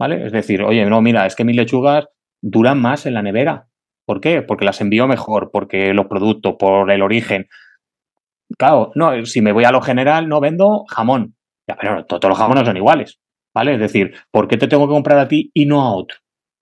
[0.00, 0.26] ¿Vale?
[0.26, 2.08] Es decir, oye, no, mira, es que mis lechugas
[2.44, 3.68] duran más en la nevera.
[4.06, 4.42] ¿Por qué?
[4.42, 7.48] Porque las envío mejor, porque los productos, por el origen.
[8.58, 11.34] Claro, no, si me voy a lo general, no vendo jamón.
[11.66, 13.18] Ya, pero todos los jamones son iguales.
[13.54, 13.74] ¿Vale?
[13.74, 16.18] Es decir, ¿por qué te tengo que comprar a ti y no a otro?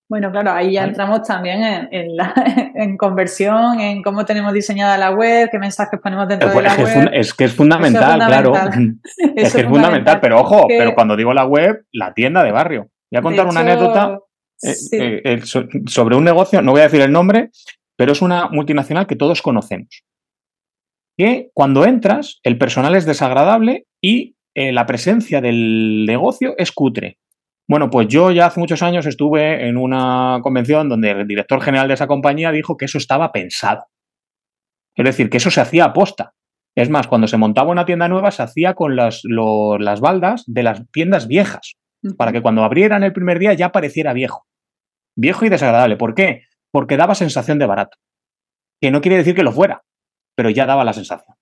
[0.09, 2.35] Bueno, claro, ahí ya entramos también en, la,
[2.75, 7.11] en, conversión, en cómo tenemos diseñada la web, qué mensajes ponemos dentro de la web.
[7.13, 8.53] Es que es fundamental, claro.
[9.37, 12.89] es que es fundamental, pero ojo, pero cuando digo la web, la tienda de barrio.
[13.11, 14.19] Voy a contar una anécdota
[14.63, 15.41] eh, eh,
[15.87, 17.51] sobre un negocio, no voy a decir el nombre,
[17.97, 20.03] pero es una multinacional que todos conocemos.
[21.17, 27.19] Que cuando entras, el personal es desagradable y eh, la presencia del negocio es cutre.
[27.69, 31.89] Bueno, pues yo ya hace muchos años estuve en una convención donde el director general
[31.89, 33.87] de esa compañía dijo que eso estaba pensado.
[34.95, 36.35] Es decir, que eso se hacía a posta.
[36.75, 40.63] Es más, cuando se montaba una tienda nueva se hacía con las, las baldas de
[40.63, 41.77] las tiendas viejas,
[42.17, 44.47] para que cuando abrieran el primer día ya pareciera viejo.
[45.17, 45.97] Viejo y desagradable.
[45.97, 46.43] ¿Por qué?
[46.71, 47.99] Porque daba sensación de barato.
[48.81, 49.83] Que no quiere decir que lo fuera,
[50.35, 51.37] pero ya daba la sensación.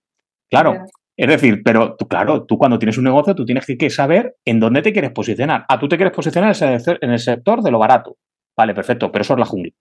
[0.50, 0.84] Claro,
[1.16, 4.58] Es decir, pero tú, claro, tú cuando tienes un negocio, tú tienes que saber en
[4.58, 5.64] dónde te quieres posicionar.
[5.68, 8.16] Ah, tú te quieres posicionar en el sector de lo barato.
[8.56, 9.72] Vale, perfecto, pero eso es la jungla.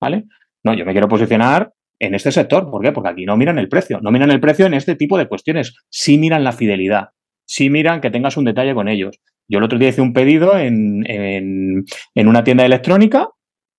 [0.00, 0.24] ¿Vale?
[0.64, 2.70] No, yo me quiero posicionar en este sector.
[2.70, 2.92] ¿Por qué?
[2.92, 4.00] Porque aquí no miran el precio.
[4.00, 5.74] No miran el precio en este tipo de cuestiones.
[5.90, 7.08] Sí miran la fidelidad.
[7.44, 9.20] Sí miran que tengas un detalle con ellos.
[9.48, 13.28] Yo el otro día hice un pedido en, en una tienda electrónica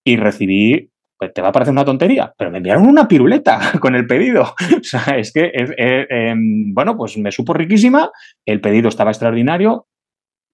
[0.06, 3.96] y recibí pues te va a parecer una tontería, pero me enviaron una piruleta con
[3.96, 4.54] el pedido.
[4.80, 8.12] O sea, es que, em, bueno, pues me supo riquísima,
[8.46, 9.88] el pedido estaba extraordinario,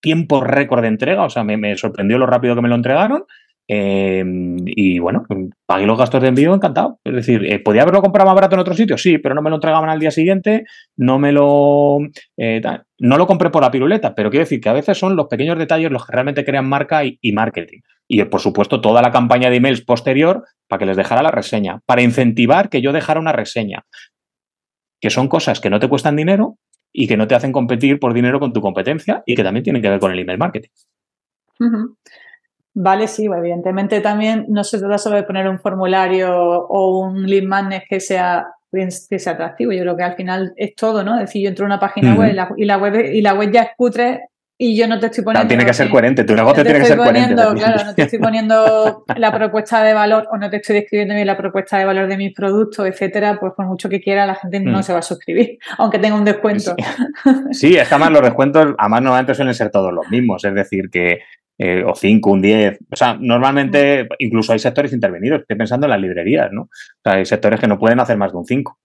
[0.01, 3.25] tiempo récord de entrega, o sea, me, sorprendió lo rápido que me lo entregaron.
[3.67, 5.23] Em, y bueno,
[5.65, 6.99] pagué los gastos de envío encantado.
[7.03, 8.97] Es decir, eh, ¿podía haberlo comprado más barato en otro sitio?
[8.97, 10.65] Sí, pero no me lo entregaban al día siguiente,
[10.97, 11.99] no me lo.
[12.37, 12.61] Eh,
[12.99, 15.57] no lo compré por la piruleta, pero quiero decir que a veces son los pequeños
[15.57, 17.79] detalles los que realmente crean marca y marketing
[18.13, 21.79] y, por supuesto, toda la campaña de emails posterior para que les dejara la reseña,
[21.85, 23.85] para incentivar que yo dejara una reseña,
[24.99, 26.57] que son cosas que no te cuestan dinero
[26.91, 29.81] y que no te hacen competir por dinero con tu competencia y que también tienen
[29.81, 30.71] que ver con el email marketing.
[32.73, 37.43] Vale, sí, evidentemente también no se trata solo de poner un formulario o un lead
[37.43, 39.71] magnet que sea que sea atractivo.
[39.73, 41.15] Yo creo que al final es todo, ¿no?
[41.15, 43.63] Es decir, yo entro a una página web, y la web y la web ya
[43.63, 44.21] es cutre,
[44.63, 45.43] y yo no te estoy poniendo.
[45.43, 47.33] No, tiene que ser coherente, tu negocio tiene que ser coherente.
[47.33, 51.25] Claro, no te estoy poniendo la propuesta de valor o no te estoy describiendo bien
[51.25, 54.59] la propuesta de valor de mis productos, etcétera, pues por mucho que quiera, la gente
[54.59, 54.83] no mm.
[54.83, 56.75] se va a suscribir, aunque tenga un descuento.
[57.51, 60.89] Sí, es que además los descuentos, además normalmente suelen ser todos los mismos, es decir,
[60.91, 61.19] que
[61.63, 62.79] eh, o 5, un 10.
[62.91, 65.41] O sea, normalmente incluso hay sectores intervenidos.
[65.41, 66.63] Estoy pensando en las librerías, ¿no?
[66.63, 66.69] O
[67.03, 68.79] sea, hay sectores que no pueden hacer más de un 5.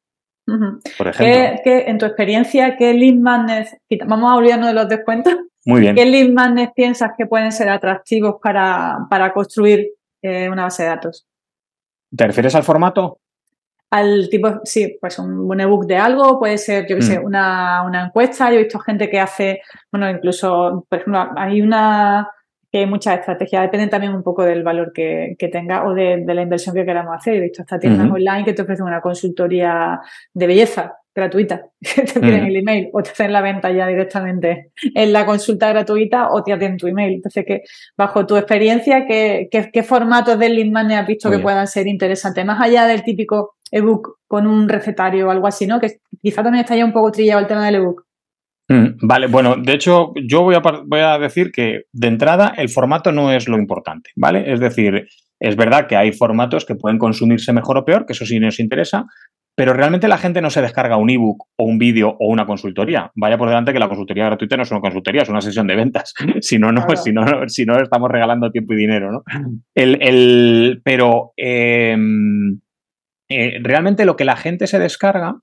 [0.99, 1.61] Por ejemplo.
[1.65, 3.69] ¿Qué, en tu experiencia, qué lead magnet,
[4.07, 5.35] vamos a olvidarnos de los descuentos,
[5.67, 5.97] muy bien.
[5.97, 9.89] ¿Qué lead magnets piensas que pueden ser atractivos para, construir
[10.23, 11.27] eh, una base de datos?
[12.15, 13.19] ¿Te refieres al formato?
[13.91, 17.25] Al tipo, sí, pues un, ebook de algo, puede ser, yo qué sé, mm.
[17.25, 18.49] una, encuesta.
[18.51, 19.61] Yo he visto gente que hace,
[19.91, 22.31] bueno, incluso, por ejemplo, hay una
[22.70, 26.42] que hay muchas estrategias, depende también un poco del valor que, tenga o de, la
[26.42, 27.35] inversión que queramos hacer.
[27.35, 30.00] He visto hasta tiendas online que te ofrecen una consultoría
[30.35, 34.70] de belleza gratuita, que te piden el email o te hacen la venta ya directamente
[34.94, 37.14] en la consulta gratuita o te hacen tu email.
[37.14, 37.62] Entonces, que
[37.96, 42.44] bajo tu experiencia, ¿qué, qué, formatos de lead magnet has visto que puedan ser interesantes?
[42.44, 45.81] Más allá del típico ebook con un recetario o algo así, ¿no?
[45.81, 48.06] Que quizá también está ya un poco trillado el tema del ebook.
[48.68, 52.68] Mm, vale, bueno, de hecho, yo voy a, voy a decir que de entrada el
[52.68, 54.52] formato no es lo importante, ¿vale?
[54.52, 55.07] Es decir,
[55.38, 58.59] es verdad que hay formatos que pueden consumirse mejor o peor, que eso sí nos
[58.59, 59.07] interesa,
[59.57, 63.11] pero realmente la gente no se descarga un ebook o un vídeo o una consultoría.
[63.14, 65.76] Vaya por delante que la consultoría gratuita no es una consultoría, es una sesión de
[65.76, 66.12] ventas.
[66.40, 69.24] si no, no, si no, si no estamos regalando tiempo y dinero, ¿no?
[69.74, 72.61] El, pero em,
[73.31, 75.37] eh, realmente lo que la gente se descarga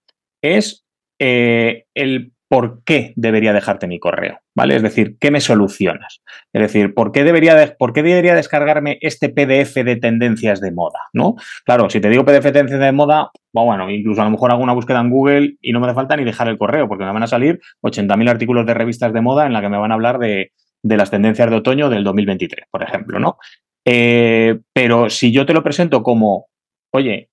[0.44, 0.86] es
[1.20, 4.76] eh, el por qué debería dejarte mi correo, ¿vale?
[4.76, 6.22] Es decir, ¿qué me solucionas?
[6.54, 11.00] Es decir, ¿por qué debería, ¿por qué debería descargarme este PDF de tendencias de moda,
[11.14, 11.36] ¿no?
[11.66, 14.62] Claro, si te digo PDF de tendencias de moda, bueno, incluso a lo mejor hago
[14.62, 17.12] una búsqueda en Google y no me hace falta ni dejar el correo, porque me
[17.12, 19.96] van a salir 80.000 artículos de revistas de moda en la que me van a
[19.96, 20.52] hablar de,
[20.84, 23.38] las tendencias de otoño del 2023, por ejemplo, ¿no?
[23.86, 26.48] Eh, pero si yo te lo presento como,
[26.92, 27.30] oye,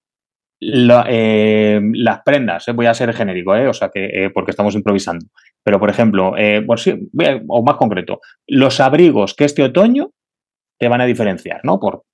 [0.60, 5.26] eh, las prendas, eh, voy a ser genérico, eh, o sea que porque estamos improvisando.
[5.62, 6.34] Pero, por ejemplo,
[7.48, 10.10] o más concreto, los abrigos que este otoño
[10.78, 11.78] te van a diferenciar, ¿no?
[11.78, 12.04] Por,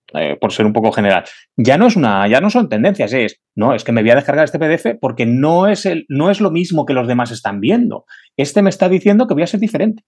[0.40, 1.24] por ser un poco general.
[1.56, 4.16] Ya no es una, ya no son tendencias, es, no, es que me voy a
[4.16, 7.60] descargar este PDF porque no es el, no es lo mismo que los demás están
[7.60, 8.04] viendo.
[8.36, 10.02] Este me está diciendo que voy a ser diferente.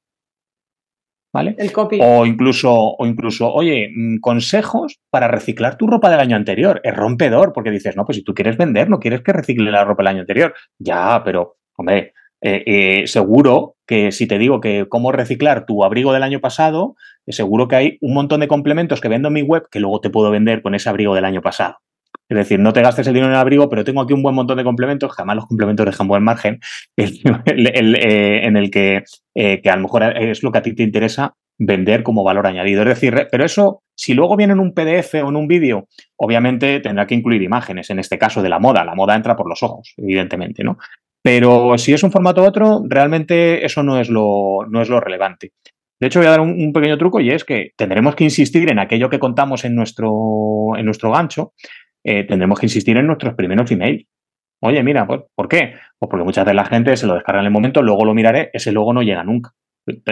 [1.32, 1.54] ¿Vale?
[1.58, 1.98] El copy.
[2.02, 6.80] O incluso, o incluso, oye, mm, consejos para reciclar tu ropa del año anterior.
[6.84, 9.84] Es rompedor, porque dices, no, pues si tú quieres vender, no quieres que recicle la
[9.84, 10.54] ropa del año anterior.
[10.78, 16.12] Ya, pero, hombre, eh, eh, seguro que si te digo que cómo reciclar tu abrigo
[16.12, 16.94] del año pasado,
[17.26, 20.10] seguro que hay un montón de complementos que vendo en mi web que luego te
[20.10, 21.78] puedo vender con ese abrigo del año pasado.
[22.28, 24.34] Es decir, no te gastes el dinero en el abrigo, pero tengo aquí un buen
[24.34, 26.60] montón de complementos, jamás los complementos dejan buen margen,
[26.96, 30.82] eh, en el que, eh, que a lo mejor es lo que a ti te
[30.82, 32.82] interesa vender como valor añadido.
[32.82, 36.80] Es decir, pero eso, si luego viene en un PDF o en un vídeo, obviamente
[36.80, 38.84] tendrá que incluir imágenes, en este caso de la moda.
[38.84, 40.78] La moda entra por los ojos, evidentemente, ¿no?
[41.22, 45.00] Pero si es un formato u otro, realmente eso no es lo, no es lo
[45.00, 45.52] relevante.
[46.00, 48.70] De hecho, voy a dar un, un, pequeño truco y es que tendremos que insistir
[48.70, 51.54] en aquello que contamos en nuestro, en nuestro gancho,
[52.08, 54.06] eh, tendremos que insistir en nuestros primeros emails.
[54.62, 55.74] Oye, mira, pues, ¿por qué?
[55.98, 58.48] Pues porque muchas veces la gente se lo descarga en el momento, luego lo miraré,
[58.54, 59.50] ese luego no llega nunca.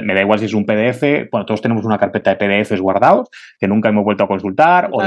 [0.03, 3.31] me da igual si es un PDF, bueno, todos tenemos una carpeta de PDFs guardados
[3.59, 5.03] que nunca hemos vuelto a consultar, o,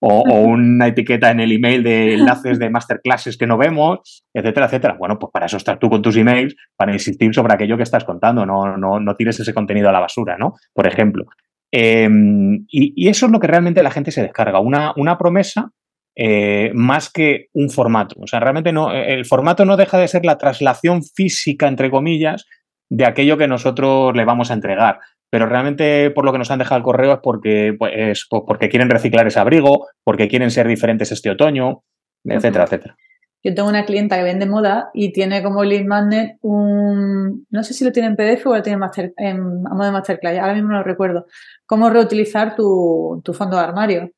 [0.00, 4.96] o, una etiqueta en el email de enlaces de masterclasses que no vemos, etcétera, etcétera.
[4.98, 8.04] Bueno, pues para eso estás tú con tus emails, para insistir sobre aquello que estás
[8.04, 10.54] contando, no, no, no tires ese contenido a la basura, ¿no?
[10.74, 11.26] Por ejemplo.
[11.72, 15.70] Em, y, eso es lo que realmente la gente se descarga, una, una promesa
[16.16, 18.16] eh, más que un formato.
[18.20, 22.46] O sea, realmente no, el formato no deja de ser la traslación física, entre comillas,
[22.90, 24.98] de aquello que nosotros le vamos a entregar.
[25.30, 28.88] Pero realmente por lo que nos han dejado el correo es porque, pues, porque quieren
[28.88, 31.82] reciclar ese abrigo, porque quieren ser diferentes este otoño,
[32.24, 32.96] etcétera, etcétera.
[33.42, 37.74] Yo tengo una clienta que vende moda y tiene como lead magnet un, no sé
[37.74, 38.80] si lo tiene en PDF o lo tiene
[39.18, 41.26] en, a modo de masterclass, ahora mismo no lo recuerdo,
[41.66, 44.10] cómo reutilizar tu, tu fondo de armario,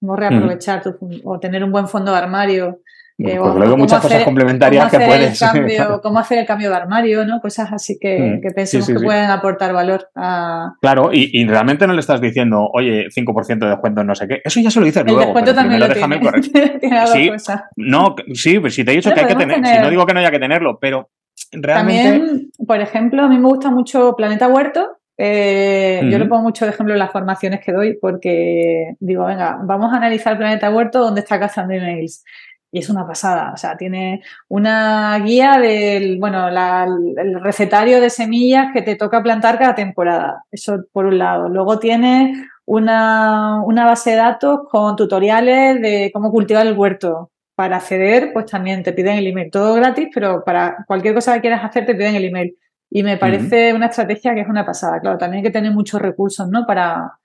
[0.00, 2.80] cómo reaprovechar tu, o tener un buen fondo de armario
[3.20, 5.40] pues luego muchas cosas complementarias que puedes.
[6.02, 7.40] cómo hacer el cambio de armario, ¿no?
[7.40, 10.74] Cosas así que, mm, pensemos que pueden aportar valor a.
[10.80, 14.40] Claro, y, realmente no le estás diciendo, oye, 5% de descuento, no sé qué.
[14.44, 15.22] Eso ya se lo dices el luego.
[15.22, 16.20] Descuento también lo tiene.
[17.12, 17.30] sí,
[17.76, 20.14] no, sí, pues si te he dicho que hay que tener, si no digo que
[20.14, 21.10] no haya que tenerlo, pero
[21.50, 22.10] realmente.
[22.10, 24.97] También, por ejemplo, a mí me gusta mucho Planeta Huerto.
[25.20, 29.58] Eh, yo lo pongo mucho de ejemplo en las formaciones que doy porque digo, venga,
[29.64, 32.24] vamos a analizar Planeta Huerto donde está cazando emails.
[32.70, 38.68] Y es una pasada, o sea, tiene una guía del, bueno, el recetario de semillas
[38.74, 40.44] que te toca plantar cada temporada.
[40.50, 41.48] Eso por un lado.
[41.48, 42.34] Luego tiene
[42.66, 47.30] una, una base de datos con tutoriales de cómo cultivar el huerto.
[47.54, 49.50] Para acceder, pues también te piden el email.
[49.50, 52.54] Todo gratis, pero para cualquier cosa que quieras hacer te piden el email.
[52.90, 55.00] Y me parece una estrategia que es una pasada.
[55.00, 56.64] Claro, también hay que tener muchos recursos, ¿no?
[56.66, 57.18] Para,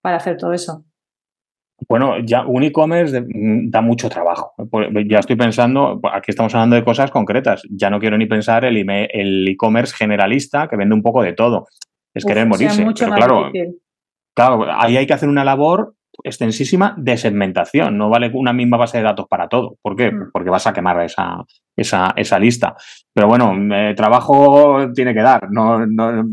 [0.00, 0.84] para hacer todo eso.
[1.88, 4.52] Bueno, ya un e-commerce mm, da mucho trabajo.
[5.06, 7.62] Ya estoy pensando, aquí estamos hablando de cosas concretas.
[7.70, 11.66] Ya no quiero ni pensar el e-commerce generalista que vende un poco de todo.
[12.12, 12.84] Es querer morirse.
[12.94, 13.50] claro,
[14.34, 17.96] claro, ahí hay que hacer una labor extensísima de segmentación.
[17.96, 19.76] No vale una misma base de datos para todo.
[19.82, 20.10] ¿Por qué?
[20.10, 20.30] Mm.
[20.32, 21.44] Porque vas a quemar esa,
[21.76, 22.74] esa, esa lista.
[23.12, 25.48] Pero bueno, eh, trabajo tiene que dar.
[25.50, 25.84] No,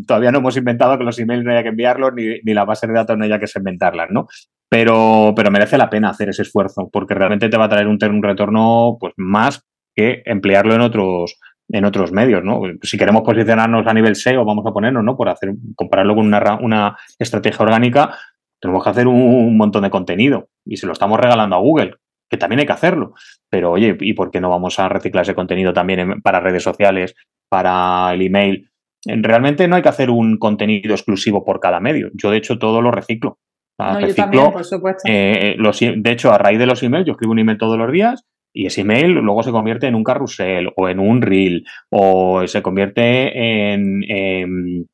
[0.07, 2.87] todavía no hemos inventado que los emails no haya que enviarlos ni, ni la base
[2.87, 4.27] de datos no haya que segmentarlas, ¿no?
[4.69, 7.99] Pero, pero merece la pena hacer ese esfuerzo porque realmente te va a traer un,
[8.01, 12.61] un retorno pues, más que emplearlo en otros, en otros medios, ¿no?
[12.81, 15.15] Si queremos posicionarnos a nivel SEO, vamos a ponernos, ¿no?
[15.15, 18.17] Por hacer, compararlo con una, una estrategia orgánica,
[18.61, 21.95] tenemos que hacer un, montón de contenido y se lo estamos regalando a Google,
[22.29, 23.13] que también hay que hacerlo.
[23.49, 27.15] Pero oye, ¿y por qué no vamos a reciclar ese contenido también para redes sociales,
[27.49, 28.69] para el email?
[29.05, 32.11] Realmente no hay que hacer un contenido exclusivo por cada medio.
[32.13, 33.39] Yo, de hecho, todo lo reciclo.
[33.79, 34.51] reciclo.
[34.51, 35.01] por supuesto.
[35.05, 35.57] Eh,
[35.97, 38.65] de hecho, a raíz de los emails, yo escribo un email todos los días y
[38.65, 43.73] ese email luego se convierte en un carrusel o en un reel o se convierte
[43.73, 44.87] en, en,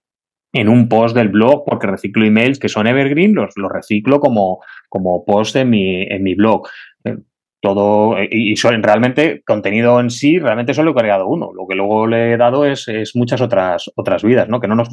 [0.66, 5.24] un post del blog porque reciclo emails que son evergreen, los, los reciclo como, como
[5.26, 6.68] post en mi, en mi blog.
[7.04, 7.18] Eh,
[7.60, 11.52] todo, y, son realmente contenido en sí, realmente solo he creado uno.
[11.54, 14.60] Lo que luego le he dado es, es muchas otras, otras vidas, ¿no?
[14.60, 14.90] Que no nos,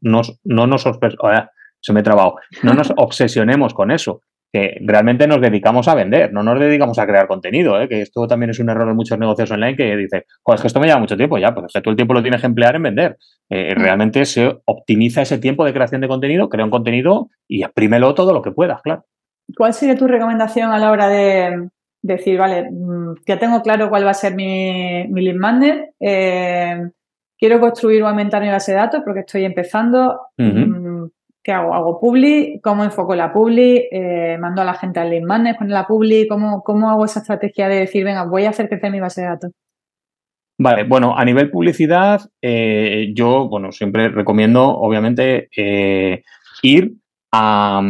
[0.00, 0.84] nos, no nos
[1.80, 4.22] se me he trabado, no nos obsesionemos con eso
[4.54, 7.88] que realmente nos dedicamos a vender, no nos dedicamos a crear contenido, ¿eh?
[7.88, 10.78] que esto también es un error de muchos negocios online que dice, es que esto
[10.78, 12.76] me lleva mucho tiempo, ya, pues es que todo el tiempo lo tienes que emplear
[12.76, 13.16] en vender.
[13.50, 13.80] Eh, mm.
[13.80, 18.32] realmente se optimiza ese tiempo de creación de contenido, crea un contenido y exprímelo todo
[18.32, 19.04] lo que puedas, claro.
[19.56, 24.06] ¿Cuál sería tu recomendación a la hora de decir, vale, mm, ya tengo claro cuál
[24.06, 26.90] va a ser mi, mi lead magnet, eh,
[27.36, 30.20] quiero construir o aumentar mi base de datos porque estoy empezando,
[31.44, 31.74] ¿Qué hago?
[31.74, 32.58] ¿Hago publi?
[32.62, 33.86] ¿Cómo enfoco la publi?
[33.90, 36.26] Eh, ¿Mando a la gente al lead magnet con la publi?
[36.26, 39.26] ¿Cómo, ¿Cómo hago esa estrategia de decir, venga, voy a hacer crecer mi base de
[39.26, 39.52] datos?
[40.58, 46.22] Vale, bueno, a nivel publicidad, eh, yo, bueno, siempre recomiendo, obviamente, eh,
[46.62, 46.94] ir
[47.30, 47.82] a,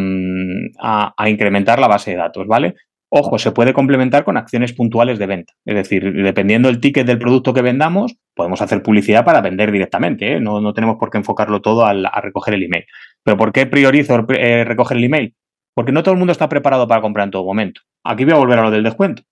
[1.17, 2.75] a, incrementar la base de datos, ¿vale?
[3.11, 5.53] Ojo, se puede complementar con acciones puntuales de venta.
[5.64, 10.33] Es decir, dependiendo del ticket del producto que vendamos, podemos hacer publicidad para vender directamente.
[10.33, 10.40] ¿eh?
[10.40, 12.87] No, no, tenemos por qué enfocarlo todo a recoger el email.
[13.25, 15.35] ¿Pero por qué priorizo eh, recoger el email?
[15.75, 17.81] Porque no todo el mundo está preparado para comprar en todo momento.
[18.05, 19.23] Aquí voy a volver a lo del descuento.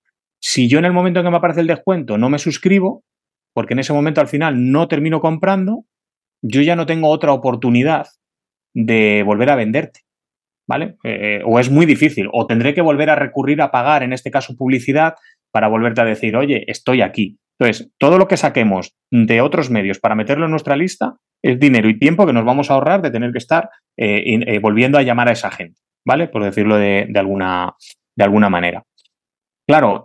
[0.40, 3.04] Si yo en el momento en que me aparece el descuento no me suscribo,
[3.54, 5.84] porque en ese momento al final no termino comprando,
[6.42, 8.08] yo ya no tengo otra oportunidad
[8.74, 10.00] de volver a venderte.
[10.66, 10.96] ¿vale?
[11.04, 14.30] Eh, o es muy difícil, o tendré que volver a recurrir a pagar, en este
[14.30, 15.14] caso publicidad,
[15.50, 17.38] para volverte a decir, oye, estoy aquí.
[17.62, 21.88] Entonces, todo lo que saquemos de otros medios para meterlo en nuestra lista es dinero
[21.88, 25.02] y tiempo que nos vamos a ahorrar de tener que estar eh, eh, volviendo a
[25.02, 26.26] llamar a esa gente, ¿vale?
[26.26, 27.74] Por decirlo de, alguna,
[28.16, 28.82] de alguna manera.
[29.64, 30.02] Claro,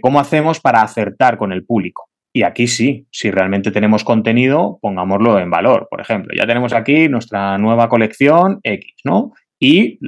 [0.00, 2.08] ¿cómo hacemos para acertar con el público?
[2.32, 5.88] Y aquí sí, si realmente tenemos contenido, pongámoslo en valor.
[5.90, 9.32] Por ejemplo, ya tenemos aquí nuestra nueva colección X, ¿no?
[9.60, 9.98] Y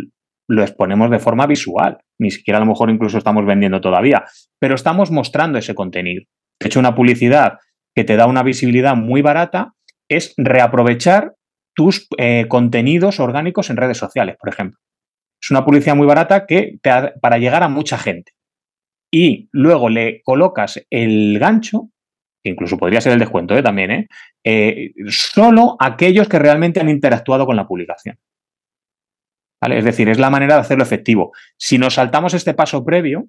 [0.49, 1.99] lo exponemos de forma visual.
[2.21, 4.25] Ni siquiera a lo mejor incluso estamos vendiendo todavía,
[4.61, 6.23] pero estamos mostrando ese contenido.
[6.61, 7.59] De hecho, una publicidad
[7.95, 9.75] que te da una visibilidad muy barata
[10.09, 11.35] es reaprovechar
[11.75, 14.79] tus eh, contenidos orgánicos en redes sociales, por ejemplo.
[15.41, 16.91] Es una publicidad muy barata que te
[17.21, 18.33] para llegar a mucha gente.
[19.13, 21.91] Y luego le colocas el gancho
[22.45, 23.63] incluso podría ser el descuento ¿eh?
[23.63, 24.09] también, ¿eh?
[24.45, 24.93] ¿eh?
[25.09, 28.19] solo aquellos que realmente han interactuado con la publicación.
[29.63, 31.33] Es decir, es la manera de hacerlo efectivo.
[31.57, 33.29] Si nos saltamos este paso previo,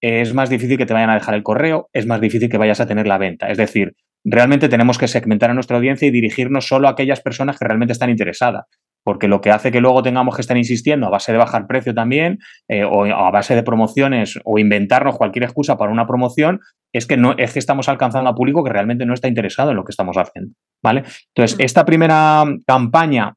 [0.00, 2.80] es más difícil que te vayan a dejar el correo, es más difícil que vayas
[2.80, 3.48] a tener la venta.
[3.48, 3.94] Es decir,
[4.24, 7.92] realmente tenemos que segmentar a nuestra audiencia y dirigirnos solo a aquellas personas que realmente
[7.92, 8.64] están interesadas
[9.08, 11.94] porque lo que hace que luego tengamos que estar insistiendo a base de bajar precio
[11.94, 16.60] también, eh, o a base de promociones, o inventarnos cualquier excusa para una promoción,
[16.92, 19.76] es que no es que estamos alcanzando a público que realmente no está interesado en
[19.76, 20.52] lo que estamos haciendo.
[20.84, 21.04] ¿Vale?
[21.34, 23.32] Entonces, esta primera campaña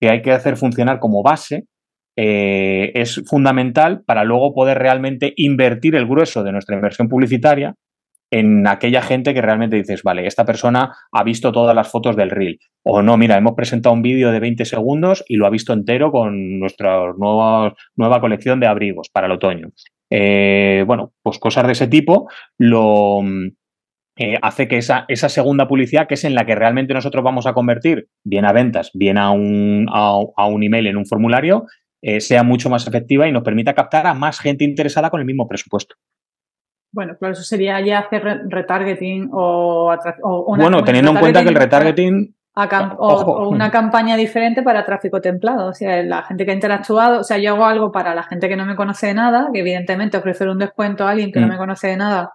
[0.00, 1.66] que hay que hacer funcionar como base,
[2.16, 7.74] eh, es fundamental para luego poder realmente invertir el grueso de nuestra inversión publicitaria
[8.30, 12.30] en aquella gente que realmente dices, vale, esta persona ha visto todas las fotos del
[12.30, 12.58] reel.
[12.82, 16.10] O no, mira, hemos presentado un vídeo de 20 segundos y lo ha visto entero
[16.10, 19.68] con nuestra nueva, nueva colección de abrigos para el otoño.
[20.10, 23.20] Eh, bueno, pues cosas de ese tipo lo
[24.16, 27.46] eh, hace que esa, esa, segunda publicidad, que es en la que realmente nosotros vamos
[27.46, 31.64] a convertir bien a ventas, bien a un, a, un email en un formulario,
[32.02, 35.26] eh, sea mucho más efectiva y nos permita captar a más gente interesada con el
[35.26, 35.94] mismo presupuesto.
[36.92, 39.96] Bueno, claro, eso sería ya hacer retargeting o,
[40.58, 42.34] Bueno, teniendo en cuenta que el retargeting
[42.98, 45.70] o, una campaña diferente para tráfico templado.
[45.70, 48.46] O sea, la gente que ha interactuado, o sea, yo hago algo para la gente
[48.46, 51.46] que no me conoce de nada, que evidentemente ofrecer un descuento a alguien que no
[51.46, 51.50] mm.
[51.50, 52.34] me conoce de nada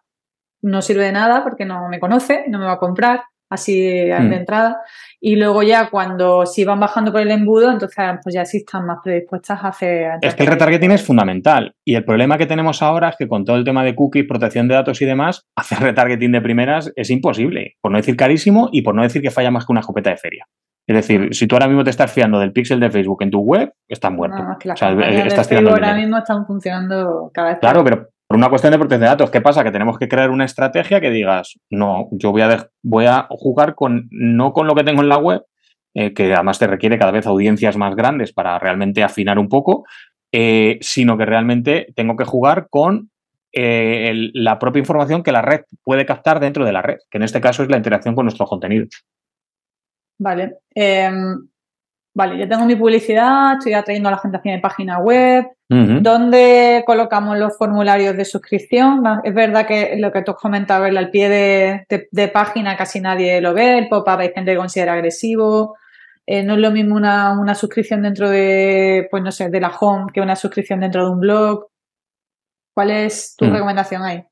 [0.62, 4.20] no sirve de nada porque no me conoce, no me va a comprar así de
[4.20, 4.34] mm.
[4.34, 4.82] entrada.
[5.20, 8.86] Y luego ya cuando si van bajando por el embudo, entonces pues ya sí están
[8.86, 10.12] más predispuestas a hacer...
[10.22, 11.76] Es que el retargeting es fundamental.
[11.86, 14.68] Y el problema que tenemos ahora es que con todo el tema de cookies, protección
[14.68, 17.76] de datos y demás, hacer retargeting de primeras es imposible.
[17.82, 20.18] Por no decir carísimo y por no decir que falla más que una escopeta de
[20.18, 20.46] feria.
[20.88, 23.40] Es decir, si tú ahora mismo te estás fiando del pixel de Facebook en tu
[23.40, 24.38] web, estás muerto.
[24.38, 24.92] o sea,
[25.26, 29.08] estás ahora mismo están funcionando cada vez Claro, pero por una cuestión de protección de
[29.08, 29.64] datos, ¿qué pasa?
[29.64, 34.52] Que tenemos que crear una estrategia que digas, no, yo voy a, jugar con, no
[34.52, 35.46] con lo que tengo en la web,
[35.94, 39.86] eh, que además te requiere cada vez audiencias más grandes para realmente afinar un poco,
[40.34, 43.12] eh, sino que realmente tengo que jugar con
[43.54, 47.24] eh, la propia información que la red puede captar dentro de la red, que en
[47.24, 49.06] este caso es la interacción con nuestros contenidos.
[50.20, 50.58] Vale.
[52.18, 56.84] Vale, yo tengo mi publicidad, estoy atrayendo a la gente hacia mi página web, ¿Dónde
[56.88, 59.04] colocamos los formularios de suscripción?
[59.24, 63.54] Es verdad que lo que tú has comentado, al pie de, página casi nadie lo
[63.54, 65.76] ve, el pop-up hay gente que considera agresivo.
[66.26, 70.08] Eh, no es lo mismo una, suscripción dentro de, pues no sé, de la home
[70.14, 71.68] que una suscripción dentro de un blog.
[72.74, 73.52] ¿Cuál es tu mm.
[73.52, 74.24] recomendación ahí?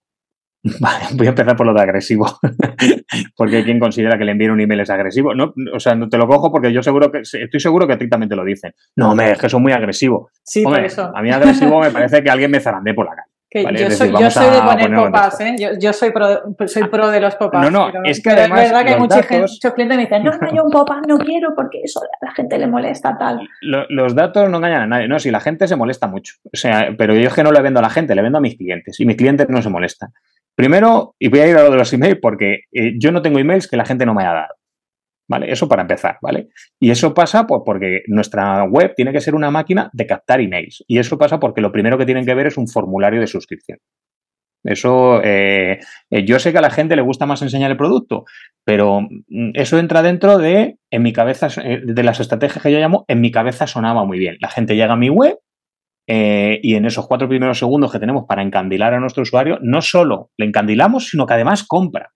[0.80, 2.26] Vale, voy a empezar por lo de agresivo,
[3.38, 5.36] porque hay quien considera que le envíen un email es agresivo.
[5.36, 7.98] No, o sea, no te lo cojo porque yo seguro que estoy seguro que a
[8.00, 8.74] ti también te lo dicen.
[8.96, 10.32] No, me es que son muy agresivo.
[10.44, 11.12] Sí, por eso.
[11.16, 13.36] A mí agresivo me parece que alguien me zarandee por la calle.
[13.78, 15.56] Yo, soy, yo, soy, de poner pop-ups, ¿eh?
[15.80, 16.28] Yo, soy, pro,
[16.68, 17.72] soy pro de los pop-ups.
[17.72, 18.64] No, no, es que además.
[18.64, 21.54] Es verdad que hay muchos clientes me dicen, no, no, yo un pop-up no quiero
[21.56, 23.48] porque eso a la gente le molesta, tal.
[23.62, 25.08] los datos no engañan a nadie.
[25.08, 26.34] No, si la gente se molesta mucho.
[26.44, 28.42] O sea, pero yo es que no le vendo a la gente, le vendo a
[28.42, 29.00] mis clientes.
[29.00, 30.10] Y mis clientes no se molestan.
[30.56, 33.40] Primero, y voy a ir a lo de los emails porque eh, yo no tengo
[33.40, 34.54] emails que la gente no me haya dado.
[35.28, 35.52] ¿Vale?
[35.52, 36.50] Eso para empezar, ¿vale?
[36.80, 40.84] Y eso pasa pues, porque nuestra web tiene que ser una máquina de captar emails.
[40.88, 43.80] Y eso pasa porque lo primero que tienen que ver es un formulario de suscripción.
[44.64, 45.80] Eso, eh,
[46.10, 48.26] eh, yo sé que a la gente le gusta más enseñar el producto,
[48.64, 53.06] pero mm, eso entra dentro de, en mi cabeza, de las estrategias que yo llamo,
[53.08, 54.38] en mi cabeza sonaba muy bien.
[54.40, 55.38] La gente llega a mi web,
[56.08, 59.82] eh, y en esos cuatro primeros segundos que tenemos para encandilar a nuestro usuario, no
[59.82, 62.12] solo le encandilamos, sino que además compra.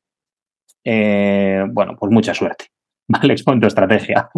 [0.83, 2.65] Eh, bueno, pues mucha suerte.
[3.07, 3.35] ¿Vale?
[3.43, 4.29] Con tu estrategia.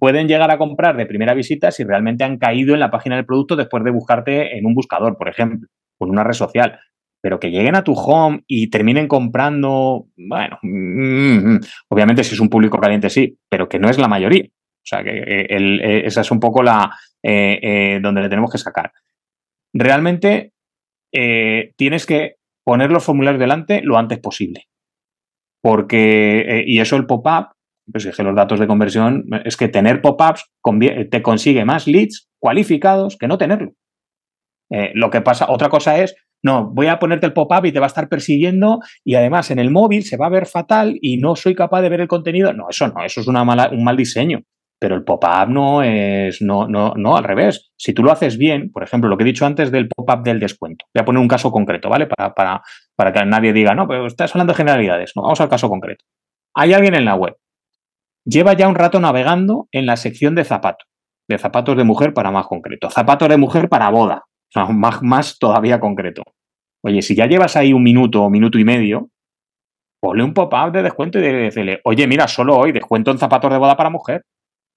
[0.00, 3.26] pueden llegar a comprar de primera visita si realmente han caído en la página del
[3.26, 5.68] producto después de buscarte en un buscador, por ejemplo,
[5.98, 6.80] o en una red social.
[7.22, 11.60] Pero que lleguen a tu home y terminen comprando, bueno, mm, mm,
[11.90, 14.46] obviamente si es un público caliente sí, pero que no es la mayoría.
[14.46, 16.90] O sea, que eh, esa es un poco la,
[17.26, 18.92] eh, eh, donde le tenemos que sacar.
[19.72, 20.52] Realmente
[21.10, 24.66] eh, tienes que poner los formularios delante lo antes posible.
[25.62, 27.54] Porque, y eso el pop-up,
[27.90, 30.50] pues es los datos de conversión, es que tener pop-ups
[31.10, 33.72] te consigue más leads cualificados que no tenerlo.
[34.68, 36.14] lo que pasa, otra cosa es
[36.44, 39.58] no, voy a ponerte el pop-up y te va a estar persiguiendo y además en
[39.58, 42.52] el móvil se va a ver fatal y no soy capaz de ver el contenido.
[42.52, 44.42] No, eso no, eso es una mala, un mal diseño.
[44.84, 47.72] Pero el pop-up no es, no, no, no, al revés.
[47.74, 50.38] Si tú lo haces bien, por ejemplo, lo que he dicho antes del pop-up del
[50.38, 50.84] descuento.
[50.94, 52.06] Voy a poner un caso concreto, ¿vale?
[52.06, 52.62] Para, para,
[52.94, 55.12] para que nadie diga, no, pero estás hablando de generalidades.
[55.16, 56.04] No, vamos al caso concreto.
[56.54, 57.34] Hay alguien en la web.
[58.26, 60.86] Lleva ya un rato navegando en la sección de zapatos.
[61.30, 62.90] De zapatos de mujer para más concreto.
[62.90, 64.24] Zapatos de mujer para boda.
[64.26, 66.24] O sea, más, más todavía concreto.
[66.82, 69.08] Oye, si ya llevas ahí un minuto o minuto y medio,
[69.98, 73.56] ponle un pop-up de descuento y decirle, oye, mira, solo hoy descuento en zapatos de
[73.56, 74.24] boda para mujer.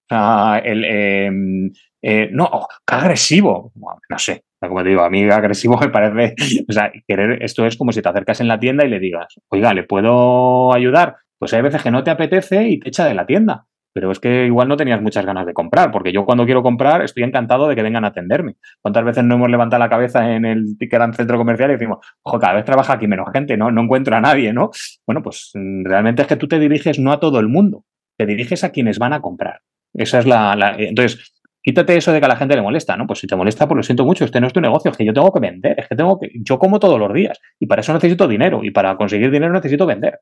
[0.10, 3.72] Em, eh, no, oh, qué agresivo.
[3.76, 6.36] no sé, como te digo, a mí agresivo me parece,
[6.70, 9.28] o sea, querer, esto es como si te acercas en la tienda y le digas,
[9.50, 11.18] oiga, ¿le puedo ayudar?
[11.40, 14.20] Pues hay veces que no te apetece y te echa de la tienda pero es
[14.20, 17.68] que igual no tenías muchas ganas de comprar, porque yo cuando quiero comprar estoy encantado
[17.68, 18.58] de que vengan a atenderme.
[18.80, 22.38] ¿Cuántas veces no hemos levantado la cabeza en el gran centro comercial y decimos, ojo,
[22.38, 23.72] cada vez trabaja aquí menos gente, ¿no?
[23.72, 24.70] No encuentro a nadie, ¿no?
[25.08, 27.86] Bueno, pues mm, realmente es que tú te diriges no a todo el mundo,
[28.16, 29.62] te diriges a quienes van a comprar.
[29.98, 33.08] Esa es la, entonces, quítate eso de que a la gente le molesta, ¿no?
[33.08, 35.04] Pues si te molesta, pues lo siento mucho, este no es tu negocio, es que
[35.04, 37.82] yo tengo que vender, es que tengo que, yo como todos los días y para
[37.82, 40.20] eso necesito dinero y para conseguir dinero necesito vender.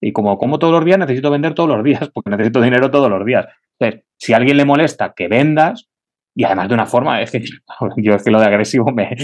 [0.00, 3.08] Y como como todos los días, necesito vender todos los días, porque necesito dinero todos
[3.08, 3.46] los días.
[3.78, 5.88] Entonces, si a alguien le molesta que vendas,
[6.34, 7.44] y además de una forma, es que
[7.98, 9.14] yo es que lo de agresivo me,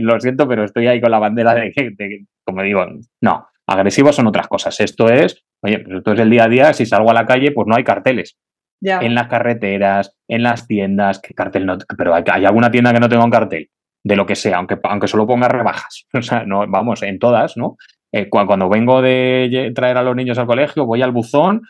[0.00, 2.84] lo siento, pero estoy ahí con la bandera de que, como digo,
[3.22, 4.78] no, agresivos son otras cosas.
[4.80, 7.52] Esto es, oye, pues esto es el día a día, si salgo a la calle,
[7.52, 8.36] pues no hay carteles.
[8.82, 13.00] En las carreteras, en las tiendas, que cartel no, pero hay, hay, alguna tienda que
[13.00, 13.68] no tenga un cartel,
[14.02, 16.06] de lo que sea, aunque, aunque solo ponga rebajas.
[16.14, 17.76] O sea, no, vamos, en todas, ¿no?
[18.12, 21.62] Eh, cuando vengo de traer a los niños al colegio, voy al buzón,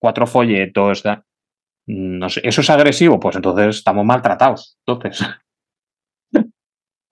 [0.00, 1.04] cuatro folletos.
[1.86, 3.20] No sé, ¿eso es agresivo?
[3.20, 4.76] Pues entonces estamos maltratados.
[4.86, 5.24] Entonces.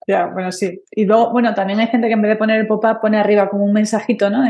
[0.05, 0.81] Ya, bueno, sí.
[0.91, 3.49] Y luego, bueno, también hay gente que en vez de poner el pop-up pone arriba
[3.49, 4.43] como un mensajito, ¿no?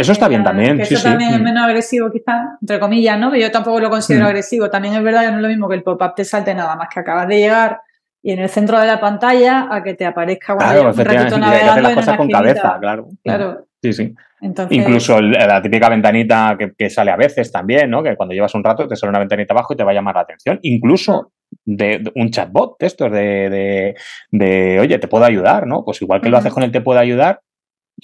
[0.00, 0.76] Eso está bien también.
[0.76, 1.44] Que eso también es mm.
[1.44, 3.34] menos agresivo, quizás, entre comillas, ¿no?
[3.34, 4.28] Yo tampoco lo considero mm.
[4.28, 4.70] agresivo.
[4.70, 6.88] También es verdad que no es lo mismo que el pop-up te salte nada más
[6.92, 7.80] que acabas de llegar
[8.22, 11.80] y en el centro de la pantalla a que te aparezca claro, un ratito navegando
[11.82, 13.08] las cosas con cabeza, claro.
[13.22, 13.66] Claro.
[13.82, 14.14] Sí, sí.
[14.70, 18.02] Incluso la típica ventanita que, sale a veces también, ¿no?
[18.02, 20.14] Que cuando llevas un rato te sale una ventanita abajo y te va a llamar
[20.14, 20.58] la atención.
[20.62, 21.32] Incluso
[21.64, 23.94] de, un chatbot de estos, de,
[24.30, 25.84] de, oye, te puedo ayudar, ¿no?
[25.84, 27.40] Pues igual que lo haces con el te puedo ayudar,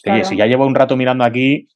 [0.07, 1.69] oye, si ya llevo un rato mirando aquí,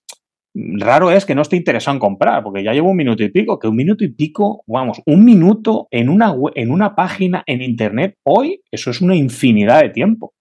[0.55, 3.59] raro es que no esté interesado en comprar, porque ya llevo un minuto y pico,
[3.59, 8.17] que un minuto y pico, vamos, un minuto en una, en una página en Internet,
[8.25, 10.35] hoy eso es una infinidad de tiempo.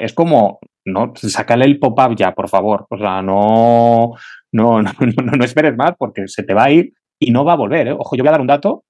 [0.00, 2.86] es como, no, sácale el pop-up ya, por favor.
[2.90, 4.12] O sea, no,
[4.52, 4.92] no, no,
[5.36, 7.88] no, esperes más porque se te va a ir y no va a volver.
[7.88, 7.92] ¿eh?
[7.92, 8.84] Ojo, yo voy a dar un dato.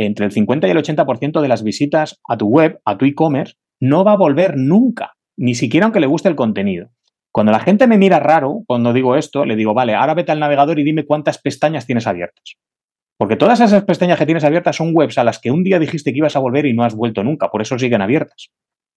[0.00, 3.54] Entre el 50 y el 80% de las visitas a tu web, a tu e-commerce,
[3.80, 6.90] no va a volver nunca, ni siquiera aunque le guste el contenido.
[7.38, 10.40] Cuando la gente me mira raro, cuando digo esto, le digo, vale, ahora vete al
[10.40, 12.56] navegador y dime cuántas pestañas tienes abiertas.
[13.16, 16.10] Porque todas esas pestañas que tienes abiertas son webs a las que un día dijiste
[16.10, 18.48] que ibas a volver y no has vuelto nunca, por eso siguen abiertas.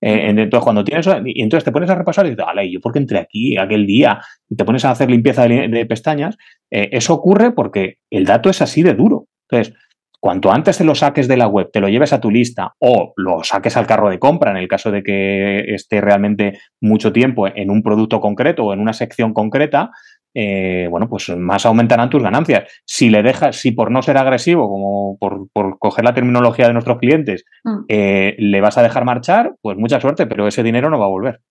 [0.01, 2.93] Eh, entonces, cuando tienes, y entonces te pones a repasar y dices, vale, ¿yo por
[2.93, 4.19] qué entré aquí aquel día?
[4.49, 6.35] Y te pones a hacer limpieza de, pestañas.
[6.71, 9.27] Eh, eso ocurre porque el dato es así de duro.
[9.51, 9.75] Entonces,
[10.21, 13.11] Cuanto antes te lo saques de la web, te lo lleves a tu lista o
[13.17, 17.47] lo saques al carro de compra en el caso de que esté realmente mucho tiempo
[17.47, 19.89] en un producto concreto o en una sección concreta,
[20.35, 22.71] eh, bueno, pues más aumentarán tus ganancias.
[22.85, 26.99] Si le dejas, si por no ser agresivo, como por, coger la terminología de nuestros
[26.99, 27.85] clientes, mm.
[27.87, 31.09] eh, le vas a dejar marchar, pues mucha suerte, pero ese dinero no va a
[31.09, 31.41] volver.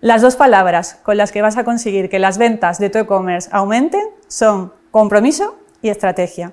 [0.00, 3.48] Las dos palabras con las que vas a conseguir que las ventas de tu e-commerce
[3.52, 6.52] aumenten son compromiso y estrategia.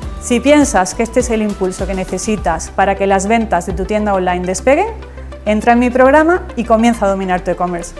[0.21, 3.85] Si piensas que este es el impulso que necesitas para que las ventas de tu
[3.85, 4.85] tienda online despeguen,
[5.45, 7.95] entra en mi programa y comienza a dominar tu e-commerce.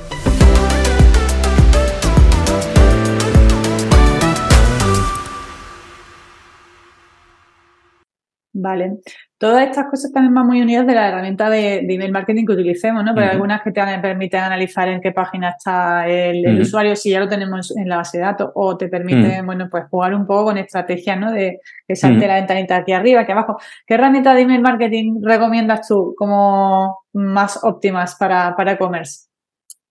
[8.54, 9.00] Vale,
[9.42, 13.04] Todas estas cosas también van muy unidas de la herramienta de, email marketing que utilicemos,
[13.04, 13.16] ¿no?
[13.16, 17.28] Pero algunas que te permiten analizar en qué página está el, usuario, si ya lo
[17.28, 20.60] tenemos en la base de datos, o te permiten, bueno, pues jugar un poco con
[20.60, 21.32] estrategias, ¿no?
[21.32, 23.58] De que salte la ventanita aquí arriba, aquí abajo.
[23.88, 29.31] ¿Qué herramienta de email marketing recomiendas tú como más óptimas para e-commerce?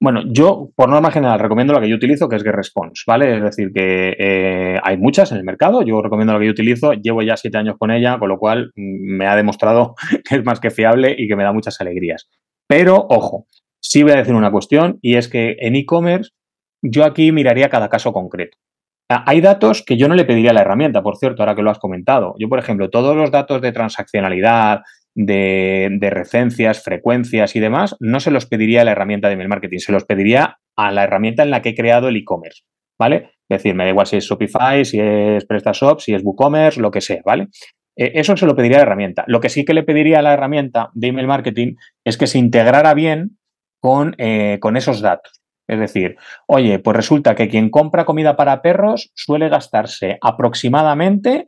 [0.03, 3.37] Bueno, yo por norma general recomiendo la que yo utilizo, que es GetResponse, ¿vale?
[3.37, 6.95] Es decir, que eh, hay muchas en el mercado, yo recomiendo la que yo utilizo,
[6.95, 9.95] llevo ya siete años con ella, con lo cual mm, me ha demostrado
[10.25, 12.31] que es más que fiable y que me da muchas alegrías.
[12.67, 13.47] Pero, ojo,
[13.79, 16.31] sí voy a decir una cuestión y es que en e-commerce
[16.83, 18.57] yo aquí miraría cada caso concreto.
[19.11, 21.63] Ah, hay datos que yo no le pediría a la herramienta, por cierto, ahora que
[21.63, 22.37] lo has comentado.
[22.39, 24.83] Yo, por ejemplo, todos los datos de transaccionalidad,
[25.15, 29.79] de, recencias, frecuencias y demás, no se los pediría a la herramienta de email marketing,
[29.79, 32.63] se los pediría a la herramienta en la que he creado el e-commerce,
[32.99, 33.31] ¿vale?
[33.49, 36.91] Es decir, me da igual si es Shopify, si es PrestaShop, si es WooCommerce, lo
[36.91, 37.49] que sea, ¿vale?
[37.97, 39.25] E, eso se lo pediría a la herramienta.
[39.27, 42.39] Lo que sí que le pediría a la herramienta de email marketing es que se
[42.39, 43.39] integrara bien
[43.81, 45.41] con, eh, con esos datos.
[45.69, 46.17] Es decir,
[46.49, 51.47] oye, pues resulta que quien compra comida para perros suele gastarse aproximadamente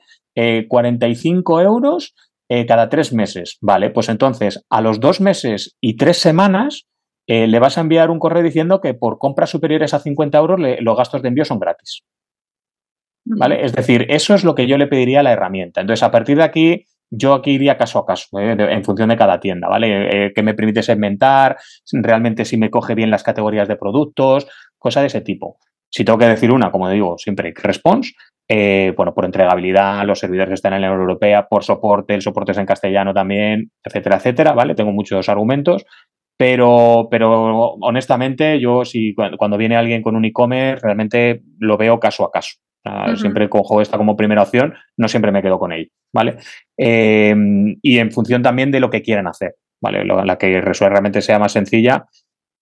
[0.68, 2.14] 45 eh, euros
[2.54, 3.56] eh, cada tres meses.
[3.62, 6.86] Vale, pues entonces a los dos meses y tres semanas
[7.26, 10.60] eh, le vas a enviar un correo diciendo que por compras superiores a 50 euros
[10.80, 12.02] los gastos de envío son gratis.
[13.24, 13.64] ¿Vale?
[13.64, 15.80] Es decir, eso es lo que yo le pediría a la herramienta.
[15.80, 19.16] Entonces, a partir de aquí, yo aquí iría caso a caso, eh, en función de
[19.16, 20.32] cada tienda, ¿vale?
[20.34, 21.56] que me permite segmentar,
[21.90, 24.46] realmente si me coge bien las categorías de productos,
[24.76, 25.56] cosas de ese tipo.
[25.88, 28.12] Si tengo que decir una, como digo, siempre response,
[28.48, 32.22] eh, bueno, por entregabilidad, los servidores que están en la Unión Europea, por soporte, el
[32.22, 34.74] soporte es en castellano también, etcétera, etcétera, ¿vale?
[34.74, 35.84] Tengo muchos argumentos,
[36.36, 42.24] pero, pero honestamente yo si cuando viene alguien con un e-commerce realmente lo veo caso
[42.24, 42.56] a caso.
[43.16, 46.38] Siempre cojo esta como primera opción, no siempre me quedo con ella, ¿vale?
[46.76, 47.32] Eh,
[47.80, 50.04] y en función también de lo que quieran hacer, ¿vale?
[50.04, 52.06] La que realmente sea más sencilla,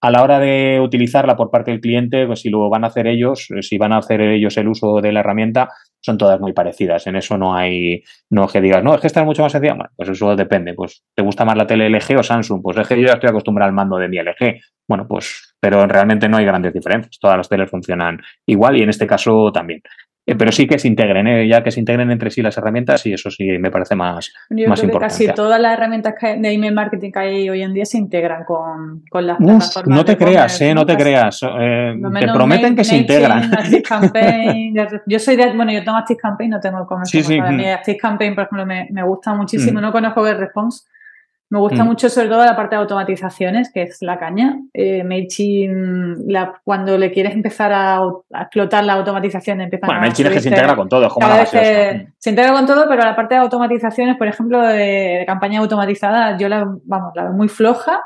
[0.01, 3.05] a la hora de utilizarla por parte del cliente, pues si lo van a hacer
[3.05, 7.05] ellos, si van a hacer ellos el uso de la herramienta, son todas muy parecidas.
[7.05, 9.75] En eso no hay, no que digas, no, es que esta es mucho más sencilla.
[9.75, 10.73] Bueno, pues eso depende.
[10.73, 12.61] Pues, ¿te gusta más la tele LG o Samsung?
[12.63, 14.59] Pues es que yo ya estoy acostumbrado al mando de mi LG.
[14.87, 17.19] Bueno, pues, pero realmente no hay grandes diferencias.
[17.19, 19.81] Todas las teles funcionan igual y en este caso también.
[20.23, 21.47] Eh, pero sí que se integren, ¿eh?
[21.47, 24.69] ya que se integren entre sí las herramientas y eso sí me parece más, Yo
[24.69, 27.85] más creo Que casi todas las herramientas de email marketing que hay hoy en día
[27.85, 29.87] se integran con, con las plataformas.
[29.87, 30.75] No te creas, ¿eh?
[30.75, 31.41] no te creas.
[31.43, 33.49] Eh, te prometen que se integran.
[35.07, 37.39] yo soy de, bueno, yo tengo Campaign, no tengo como sí, sí.
[37.39, 37.65] Para mí
[37.99, 39.79] Campaign, por ejemplo, me, me gusta muchísimo.
[39.79, 39.81] Mm.
[39.81, 40.85] No conozco GetResponse
[41.51, 41.87] me gusta mm.
[41.87, 44.57] mucho sobre todo la parte de automatizaciones, que es la caña.
[44.73, 46.19] Eh, MailChimp,
[46.63, 48.01] cuando le quieres empezar a,
[48.39, 52.07] explotar la automatización, empieza bueno, MailChimp es que se integra con todo, como la se,
[52.17, 56.47] se, integra con todo, pero la parte de automatizaciones, por ejemplo, de, campaña automatizada, yo
[56.47, 58.01] la, vamos, la veo muy floja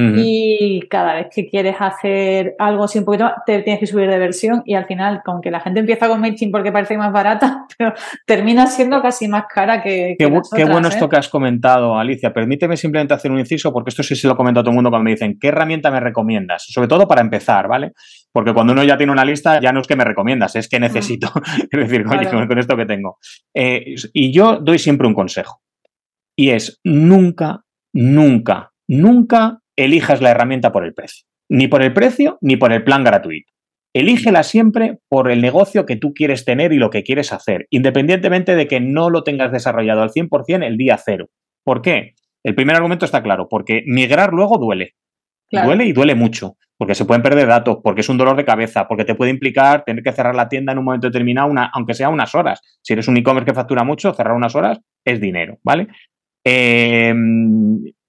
[0.00, 4.18] y cada vez que quieres hacer algo así un poquito te tienes que subir de
[4.18, 7.66] versión y al final, con que la gente empieza con MailChimp porque parece más barata,
[7.78, 7.92] pero
[8.24, 10.14] termina siendo casi más cara que.
[10.16, 11.08] Qué, bueno esto ¿eh?
[11.08, 12.32] que has comentado, Alicia.
[12.32, 14.90] Permíteme simplemente hacer un inciso, porque esto sí se lo comento a todo el mundo
[14.90, 16.64] cuando me dicen, ¿qué herramienta me recomiendas?
[16.68, 17.92] Sobre todo para empezar, ¿vale?
[18.30, 20.78] Porque cuando uno ya tiene una lista, ya no es que me recomiendas, es que
[20.78, 21.28] necesito.
[21.70, 23.18] es decir, oye, con, esto que tengo.
[23.52, 25.60] Eh, y yo doy siempre un consejo.
[26.36, 31.26] Y es nunca, nunca, nunca elijas la herramienta por el precio.
[31.48, 33.52] Ni por el precio ni por el plan gratuito.
[33.94, 38.54] Elígela siempre por el negocio que tú quieres tener y lo que quieres hacer, independientemente
[38.54, 41.30] de que no lo tengas desarrollado al 100% el día cero.
[41.64, 42.14] ¿Por qué?
[42.44, 44.94] El primer argumento está claro, porque migrar luego duele.
[45.50, 48.86] Duele y duele mucho, porque se pueden perder datos, porque es un dolor de cabeza,
[48.86, 52.10] porque te puede implicar tener que cerrar la tienda en un momento determinado, aunque sea
[52.10, 52.60] unas horas.
[52.82, 55.88] Si eres un e-commerce que factura mucho, cerrar unas horas es dinero, ¿vale?
[56.44, 57.14] Eh,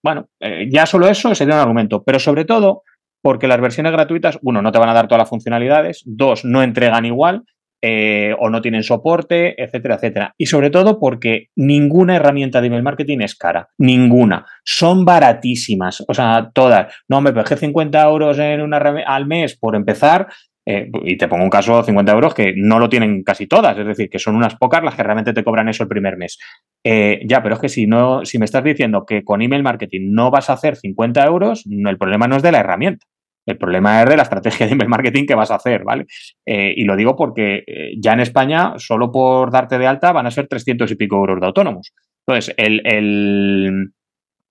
[0.04, 2.84] bueno, eh, ya solo eso sería un argumento, pero sobre todo
[3.22, 6.64] porque las versiones gratuitas, uno, no te van a dar todas las funcionalidades, dos, no
[6.64, 7.44] entregan igual
[7.82, 10.34] eh, o no tienen soporte, etcétera, etcétera.
[10.38, 14.46] Y sobre todo porque ninguna herramienta de email marketing es cara, ninguna.
[14.66, 16.94] Son baratísimas, o sea, todas.
[17.08, 20.28] No, me pegué 50 euros en una al mes por empezar,
[20.72, 23.88] eh, y te pongo un caso, 50 euros, que no lo tienen casi todas, es
[23.88, 26.38] decir, que son unas pocas las que realmente te cobran eso el primer mes.
[26.84, 30.12] Eh, ya, pero es que si no, si me estás diciendo que con email marketing
[30.12, 33.08] no vas a hacer 50 euros, el problema no es de la herramienta.
[33.48, 36.06] El problema es de la estrategia de email marketing que vas a hacer, ¿vale?
[36.46, 37.64] Eh, y lo digo porque
[37.98, 41.40] ya en España, solo por darte de alta, van a ser 300 y pico euros
[41.40, 41.94] de autónomos.
[42.28, 43.92] Entonces, el,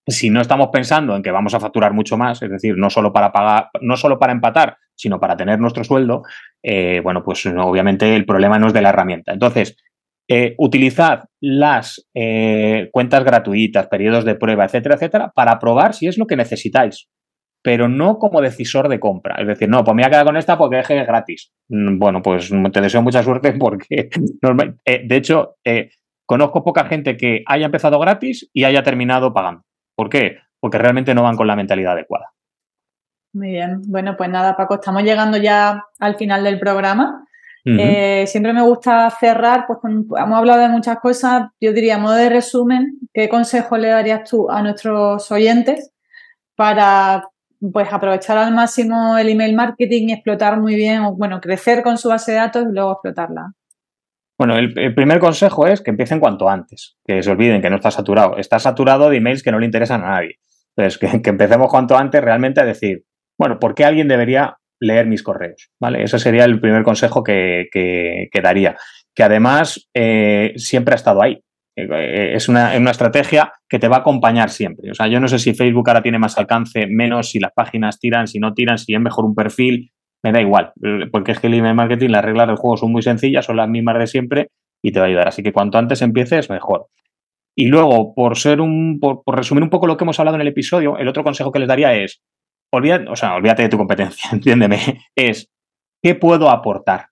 [0.04, 3.12] si no estamos pensando en que vamos a facturar mucho más, es decir, no solo
[3.12, 6.22] para pagar, no solo para empatar, sino para tener nuestro sueldo,
[6.62, 9.32] eh, bueno, pues obviamente el problema no es de la herramienta.
[9.32, 9.76] Entonces,
[10.28, 16.18] eh, utilizad las eh, cuentas gratuitas, periodos de prueba, etcétera, etcétera, para probar si es
[16.18, 17.08] lo que necesitáis,
[17.62, 19.36] pero no como decisor de compra.
[19.40, 21.52] Es decir, no, pues me voy a quedar con esta porque es gratis.
[21.68, 24.10] Mm, bueno, pues te deseo mucha suerte porque,
[24.84, 25.54] de hecho,
[26.26, 29.62] conozco poca gente que haya empezado gratis y haya terminado pagando.
[29.96, 30.38] ¿Por qué?
[30.60, 32.32] Porque realmente no van con la mentalidad adecuada.
[33.32, 33.82] Muy bien.
[33.86, 37.24] Bueno, pues nada, Paco, estamos llegando ya al final del programa.
[37.64, 42.30] Eh, siempre me gusta cerrar, pues hemos hablado de muchas cosas, yo diría, modo de
[42.30, 45.92] resumen, ¿qué consejo le darías tú a nuestros oyentes
[46.56, 47.28] para
[47.72, 51.98] pues aprovechar al máximo el email marketing y explotar muy bien, o bueno, crecer con
[51.98, 53.52] su base de datos y luego explotarla?
[54.38, 57.90] Bueno, el, primer consejo es que empiecen cuanto antes, que se olviden que no está
[57.90, 58.36] saturado.
[58.38, 60.38] Está saturado de emails que no le interesan a nadie.
[60.76, 63.04] Entonces, que, que empecemos cuanto antes realmente a decir,
[63.38, 66.02] bueno, ¿por qué alguien debería leer mis correos, ¿vale?
[66.02, 67.68] Ese sería el primer consejo que,
[68.42, 68.76] daría.
[69.14, 71.40] Que además eh, siempre ha estado ahí.
[71.76, 74.90] Eh, es una, estrategia que te va a acompañar siempre.
[74.90, 77.98] O sea, yo no sé si Facebook ahora tiene más alcance, menos, si las páginas
[77.98, 79.90] tiran, si no tiran, si es mejor un perfil,
[80.22, 80.72] me da igual.
[81.12, 83.68] Porque es que el email marketing, las reglas del juego son muy sencillas, son las
[83.68, 84.48] mismas de siempre
[84.82, 85.28] y te va a ayudar.
[85.28, 86.86] Así que cuanto antes empieces, mejor.
[87.56, 90.48] Y luego, por ser un, por resumir un poco lo que hemos hablado en el
[90.48, 92.22] episodio, el otro consejo que les daría es
[92.72, 94.78] olvídate, o sea, olvídate de tu competencia, entiéndeme,
[95.16, 95.50] es
[96.02, 97.08] qué puedo aportar.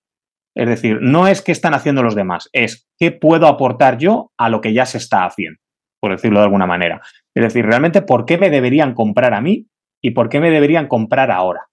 [0.57, 4.49] Es decir, no es qué están haciendo los demás, es qué puedo aportar yo a
[4.49, 5.61] lo que ya se está haciendo,
[6.01, 7.03] por decirlo de alguna manera.
[7.35, 9.67] Es decir, realmente, ¿por qué me deberían comprar a mí
[10.03, 11.69] y por qué me deberían comprar ahora?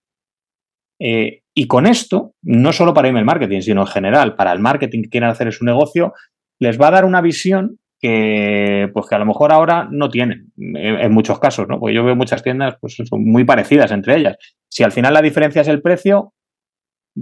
[0.99, 5.03] Eh, y con esto, no solo para email marketing, sino en general, para el marketing
[5.03, 6.13] que quieran hacer en su negocio,
[6.59, 10.51] les va a dar una visión que pues que a lo mejor ahora no tienen
[10.58, 11.80] en, muchos casos, ¿no?
[11.80, 14.36] Porque yo veo muchas tiendas pues son muy parecidas entre ellas.
[14.70, 16.34] Si al final la diferencia es el precio,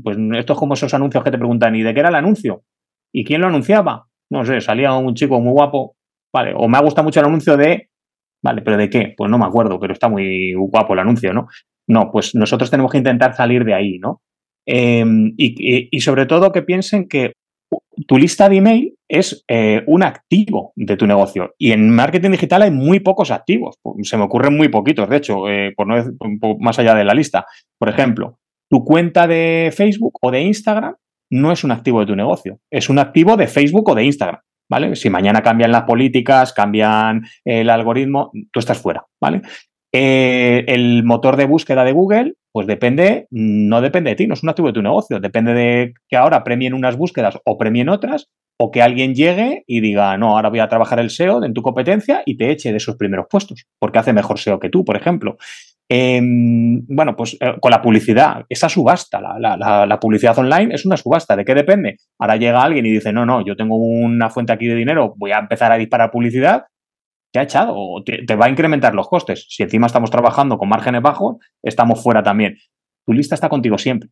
[0.02, 2.64] pues esto es como esos anuncios que te preguntan, ¿y de qué era el anuncio?
[3.14, 4.08] ¿Y quién lo anunciaba?
[4.32, 5.98] No sé, salía un chico muy guapo,
[6.34, 7.92] vale, o me ha gustado mucho el anuncio de,
[8.42, 9.14] vale, pero ¿de qué?
[9.16, 11.48] Pues no me acuerdo, pero está muy guapo el anuncio, ¿no?
[11.88, 14.24] No, pues nosotros tenemos que intentar salir de ahí, ¿no?
[14.66, 17.34] Em, y, y, sobre todo que piensen que
[18.08, 21.54] tu lista de email es eh, un activo de tu negocio.
[21.58, 23.80] Y en marketing digital hay muy pocos activos.
[24.04, 26.14] Se me ocurren muy poquitos, de hecho, eh, por no decir,
[26.60, 27.46] más allá de la lista.
[27.78, 30.96] Por ejemplo, tu cuenta de Facebook o de Instagram
[31.30, 34.42] no es un activo de tu negocio, es un activo de Facebook o de Instagram.
[34.70, 34.96] ¿Vale?
[34.96, 39.42] Si mañana cambian las políticas, cambian el algoritmo, tú estás fuera, ¿vale?
[39.94, 44.44] Eh, el motor de búsqueda de Google, pues depende, no depende de ti, no es
[44.44, 48.30] un activo de tu negocio, depende de que ahora premien unas búsquedas o premien otras,
[48.58, 51.64] o que alguien llegue y diga, no, ahora voy a trabajar el SEO en tu
[51.64, 54.96] competencia y te eche de esos primeros puestos, porque hace mejor SEO que tú, por
[54.96, 55.38] ejemplo.
[55.90, 61.36] Em, bueno, pues eh, con la publicidad, esa subasta, la, publicidad online es una subasta.
[61.36, 61.98] ¿De qué depende?
[62.20, 65.32] Ahora llega alguien y dice, no, no, yo tengo una fuente aquí de dinero, voy
[65.32, 66.66] a empezar a disparar publicidad
[67.32, 69.46] te ha echado o te, va a incrementar los costes.
[69.50, 72.58] Si encima estamos trabajando con márgenes bajos, estamos fuera también.
[73.06, 74.10] Tu lista está contigo siempre.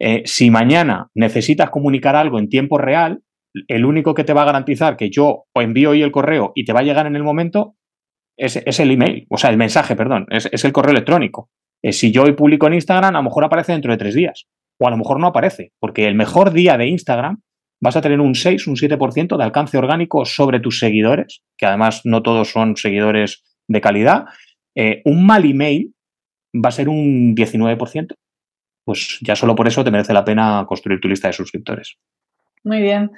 [0.00, 3.22] Eh, si mañana necesitas comunicar algo en tiempo real,
[3.68, 6.72] el único que te va a garantizar que yo envío hoy el correo y te
[6.72, 7.76] va a llegar en el momento
[8.36, 11.50] es, el email, o sea, el mensaje, perdón, es, el correo electrónico.
[11.82, 14.46] Eh, si yo hoy publico en Instagram, a lo mejor aparece dentro de tres días,
[14.80, 17.42] o a lo mejor no aparece, porque el mejor día de Instagram
[17.84, 22.00] vas a tener un 6, un 7% de alcance orgánico sobre tus seguidores, que además
[22.04, 24.24] no todos son seguidores de calidad.
[24.74, 25.94] Eh, un mal email
[26.54, 28.14] va a ser un 19%.
[28.86, 31.98] Pues ya solo por eso te merece la pena construir tu lista de suscriptores.
[32.64, 33.10] Muy bien.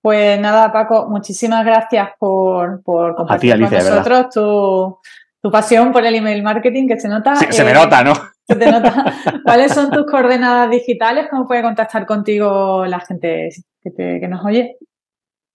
[0.00, 4.98] Pues nada, Paco, muchísimas gracias por, compartir con nosotros tu,
[5.40, 7.34] tu, pasión por el email marketing, que se nota.
[7.34, 8.14] se me eh, nota, ¿no?
[8.46, 9.04] Se te nota.
[9.44, 11.26] ¿Cuáles son tus coordenadas digitales?
[11.28, 13.48] ¿Cómo puede contactar contigo la gente
[13.82, 14.76] que, nos oye.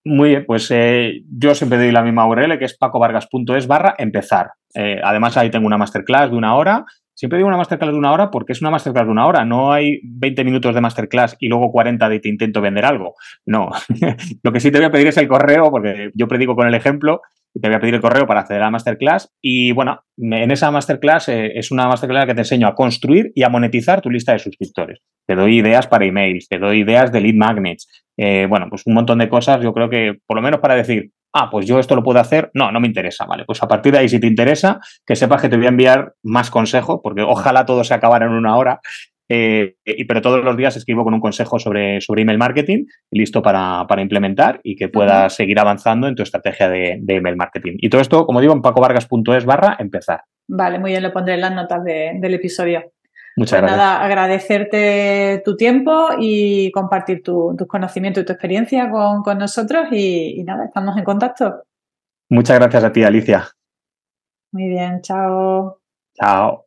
[0.05, 4.51] Muy bien, pues eh, yo siempre doy la misma URL que es pacovargas.es barra empezar.
[4.73, 6.85] Eh, además ahí tengo una masterclass de una hora.
[7.13, 9.43] Siempre digo una masterclass de una hora porque es una masterclass de una hora.
[9.43, 13.15] No hay 20 minutos de masterclass y luego 40 de te intento vender algo.
[13.45, 13.69] No.
[14.43, 16.75] Lo que sí te voy a pedir es el correo porque yo predico con el
[16.75, 17.21] ejemplo
[17.59, 19.31] te voy a pedir el correo para acceder a la masterclass.
[19.41, 23.43] Y bueno, en esa masterclass eh, es una masterclass que te enseño a construir y
[23.43, 24.99] a monetizar tu lista de suscriptores.
[25.25, 28.93] Te doy ideas para emails, te doy ideas de lead magnets, eh, bueno, pues un
[28.93, 31.95] montón de cosas, yo creo que por lo menos para decir, ah, pues yo esto
[31.95, 34.27] lo puedo hacer, no, no me interesa, vale, pues a partir de ahí si te
[34.27, 38.25] interesa, que sepas que te voy a enviar más consejos, porque ojalá todo se acabara
[38.25, 38.79] en una hora,
[39.29, 39.75] eh,
[40.07, 44.59] pero todos los días escribo con un consejo sobre, sobre email marketing, listo para, implementar
[44.63, 47.73] y que puedas seguir avanzando en tu estrategia de, email marketing.
[47.77, 50.21] Y todo esto, como digo, en pacovargas.es barra empezar.
[50.47, 52.83] Vale, muy bien, lo pondré en las notas del episodio.
[53.35, 53.77] Muchas pues gracias.
[53.77, 60.43] Nada, agradecerte tu tiempo y compartir tus conocimientos y tu experiencia con, nosotros y, y
[60.43, 61.63] nada, estamos en contacto.
[62.29, 63.47] Muchas gracias a ti, Alicia.
[64.51, 65.79] Muy bien, chao.
[66.15, 66.66] Chao.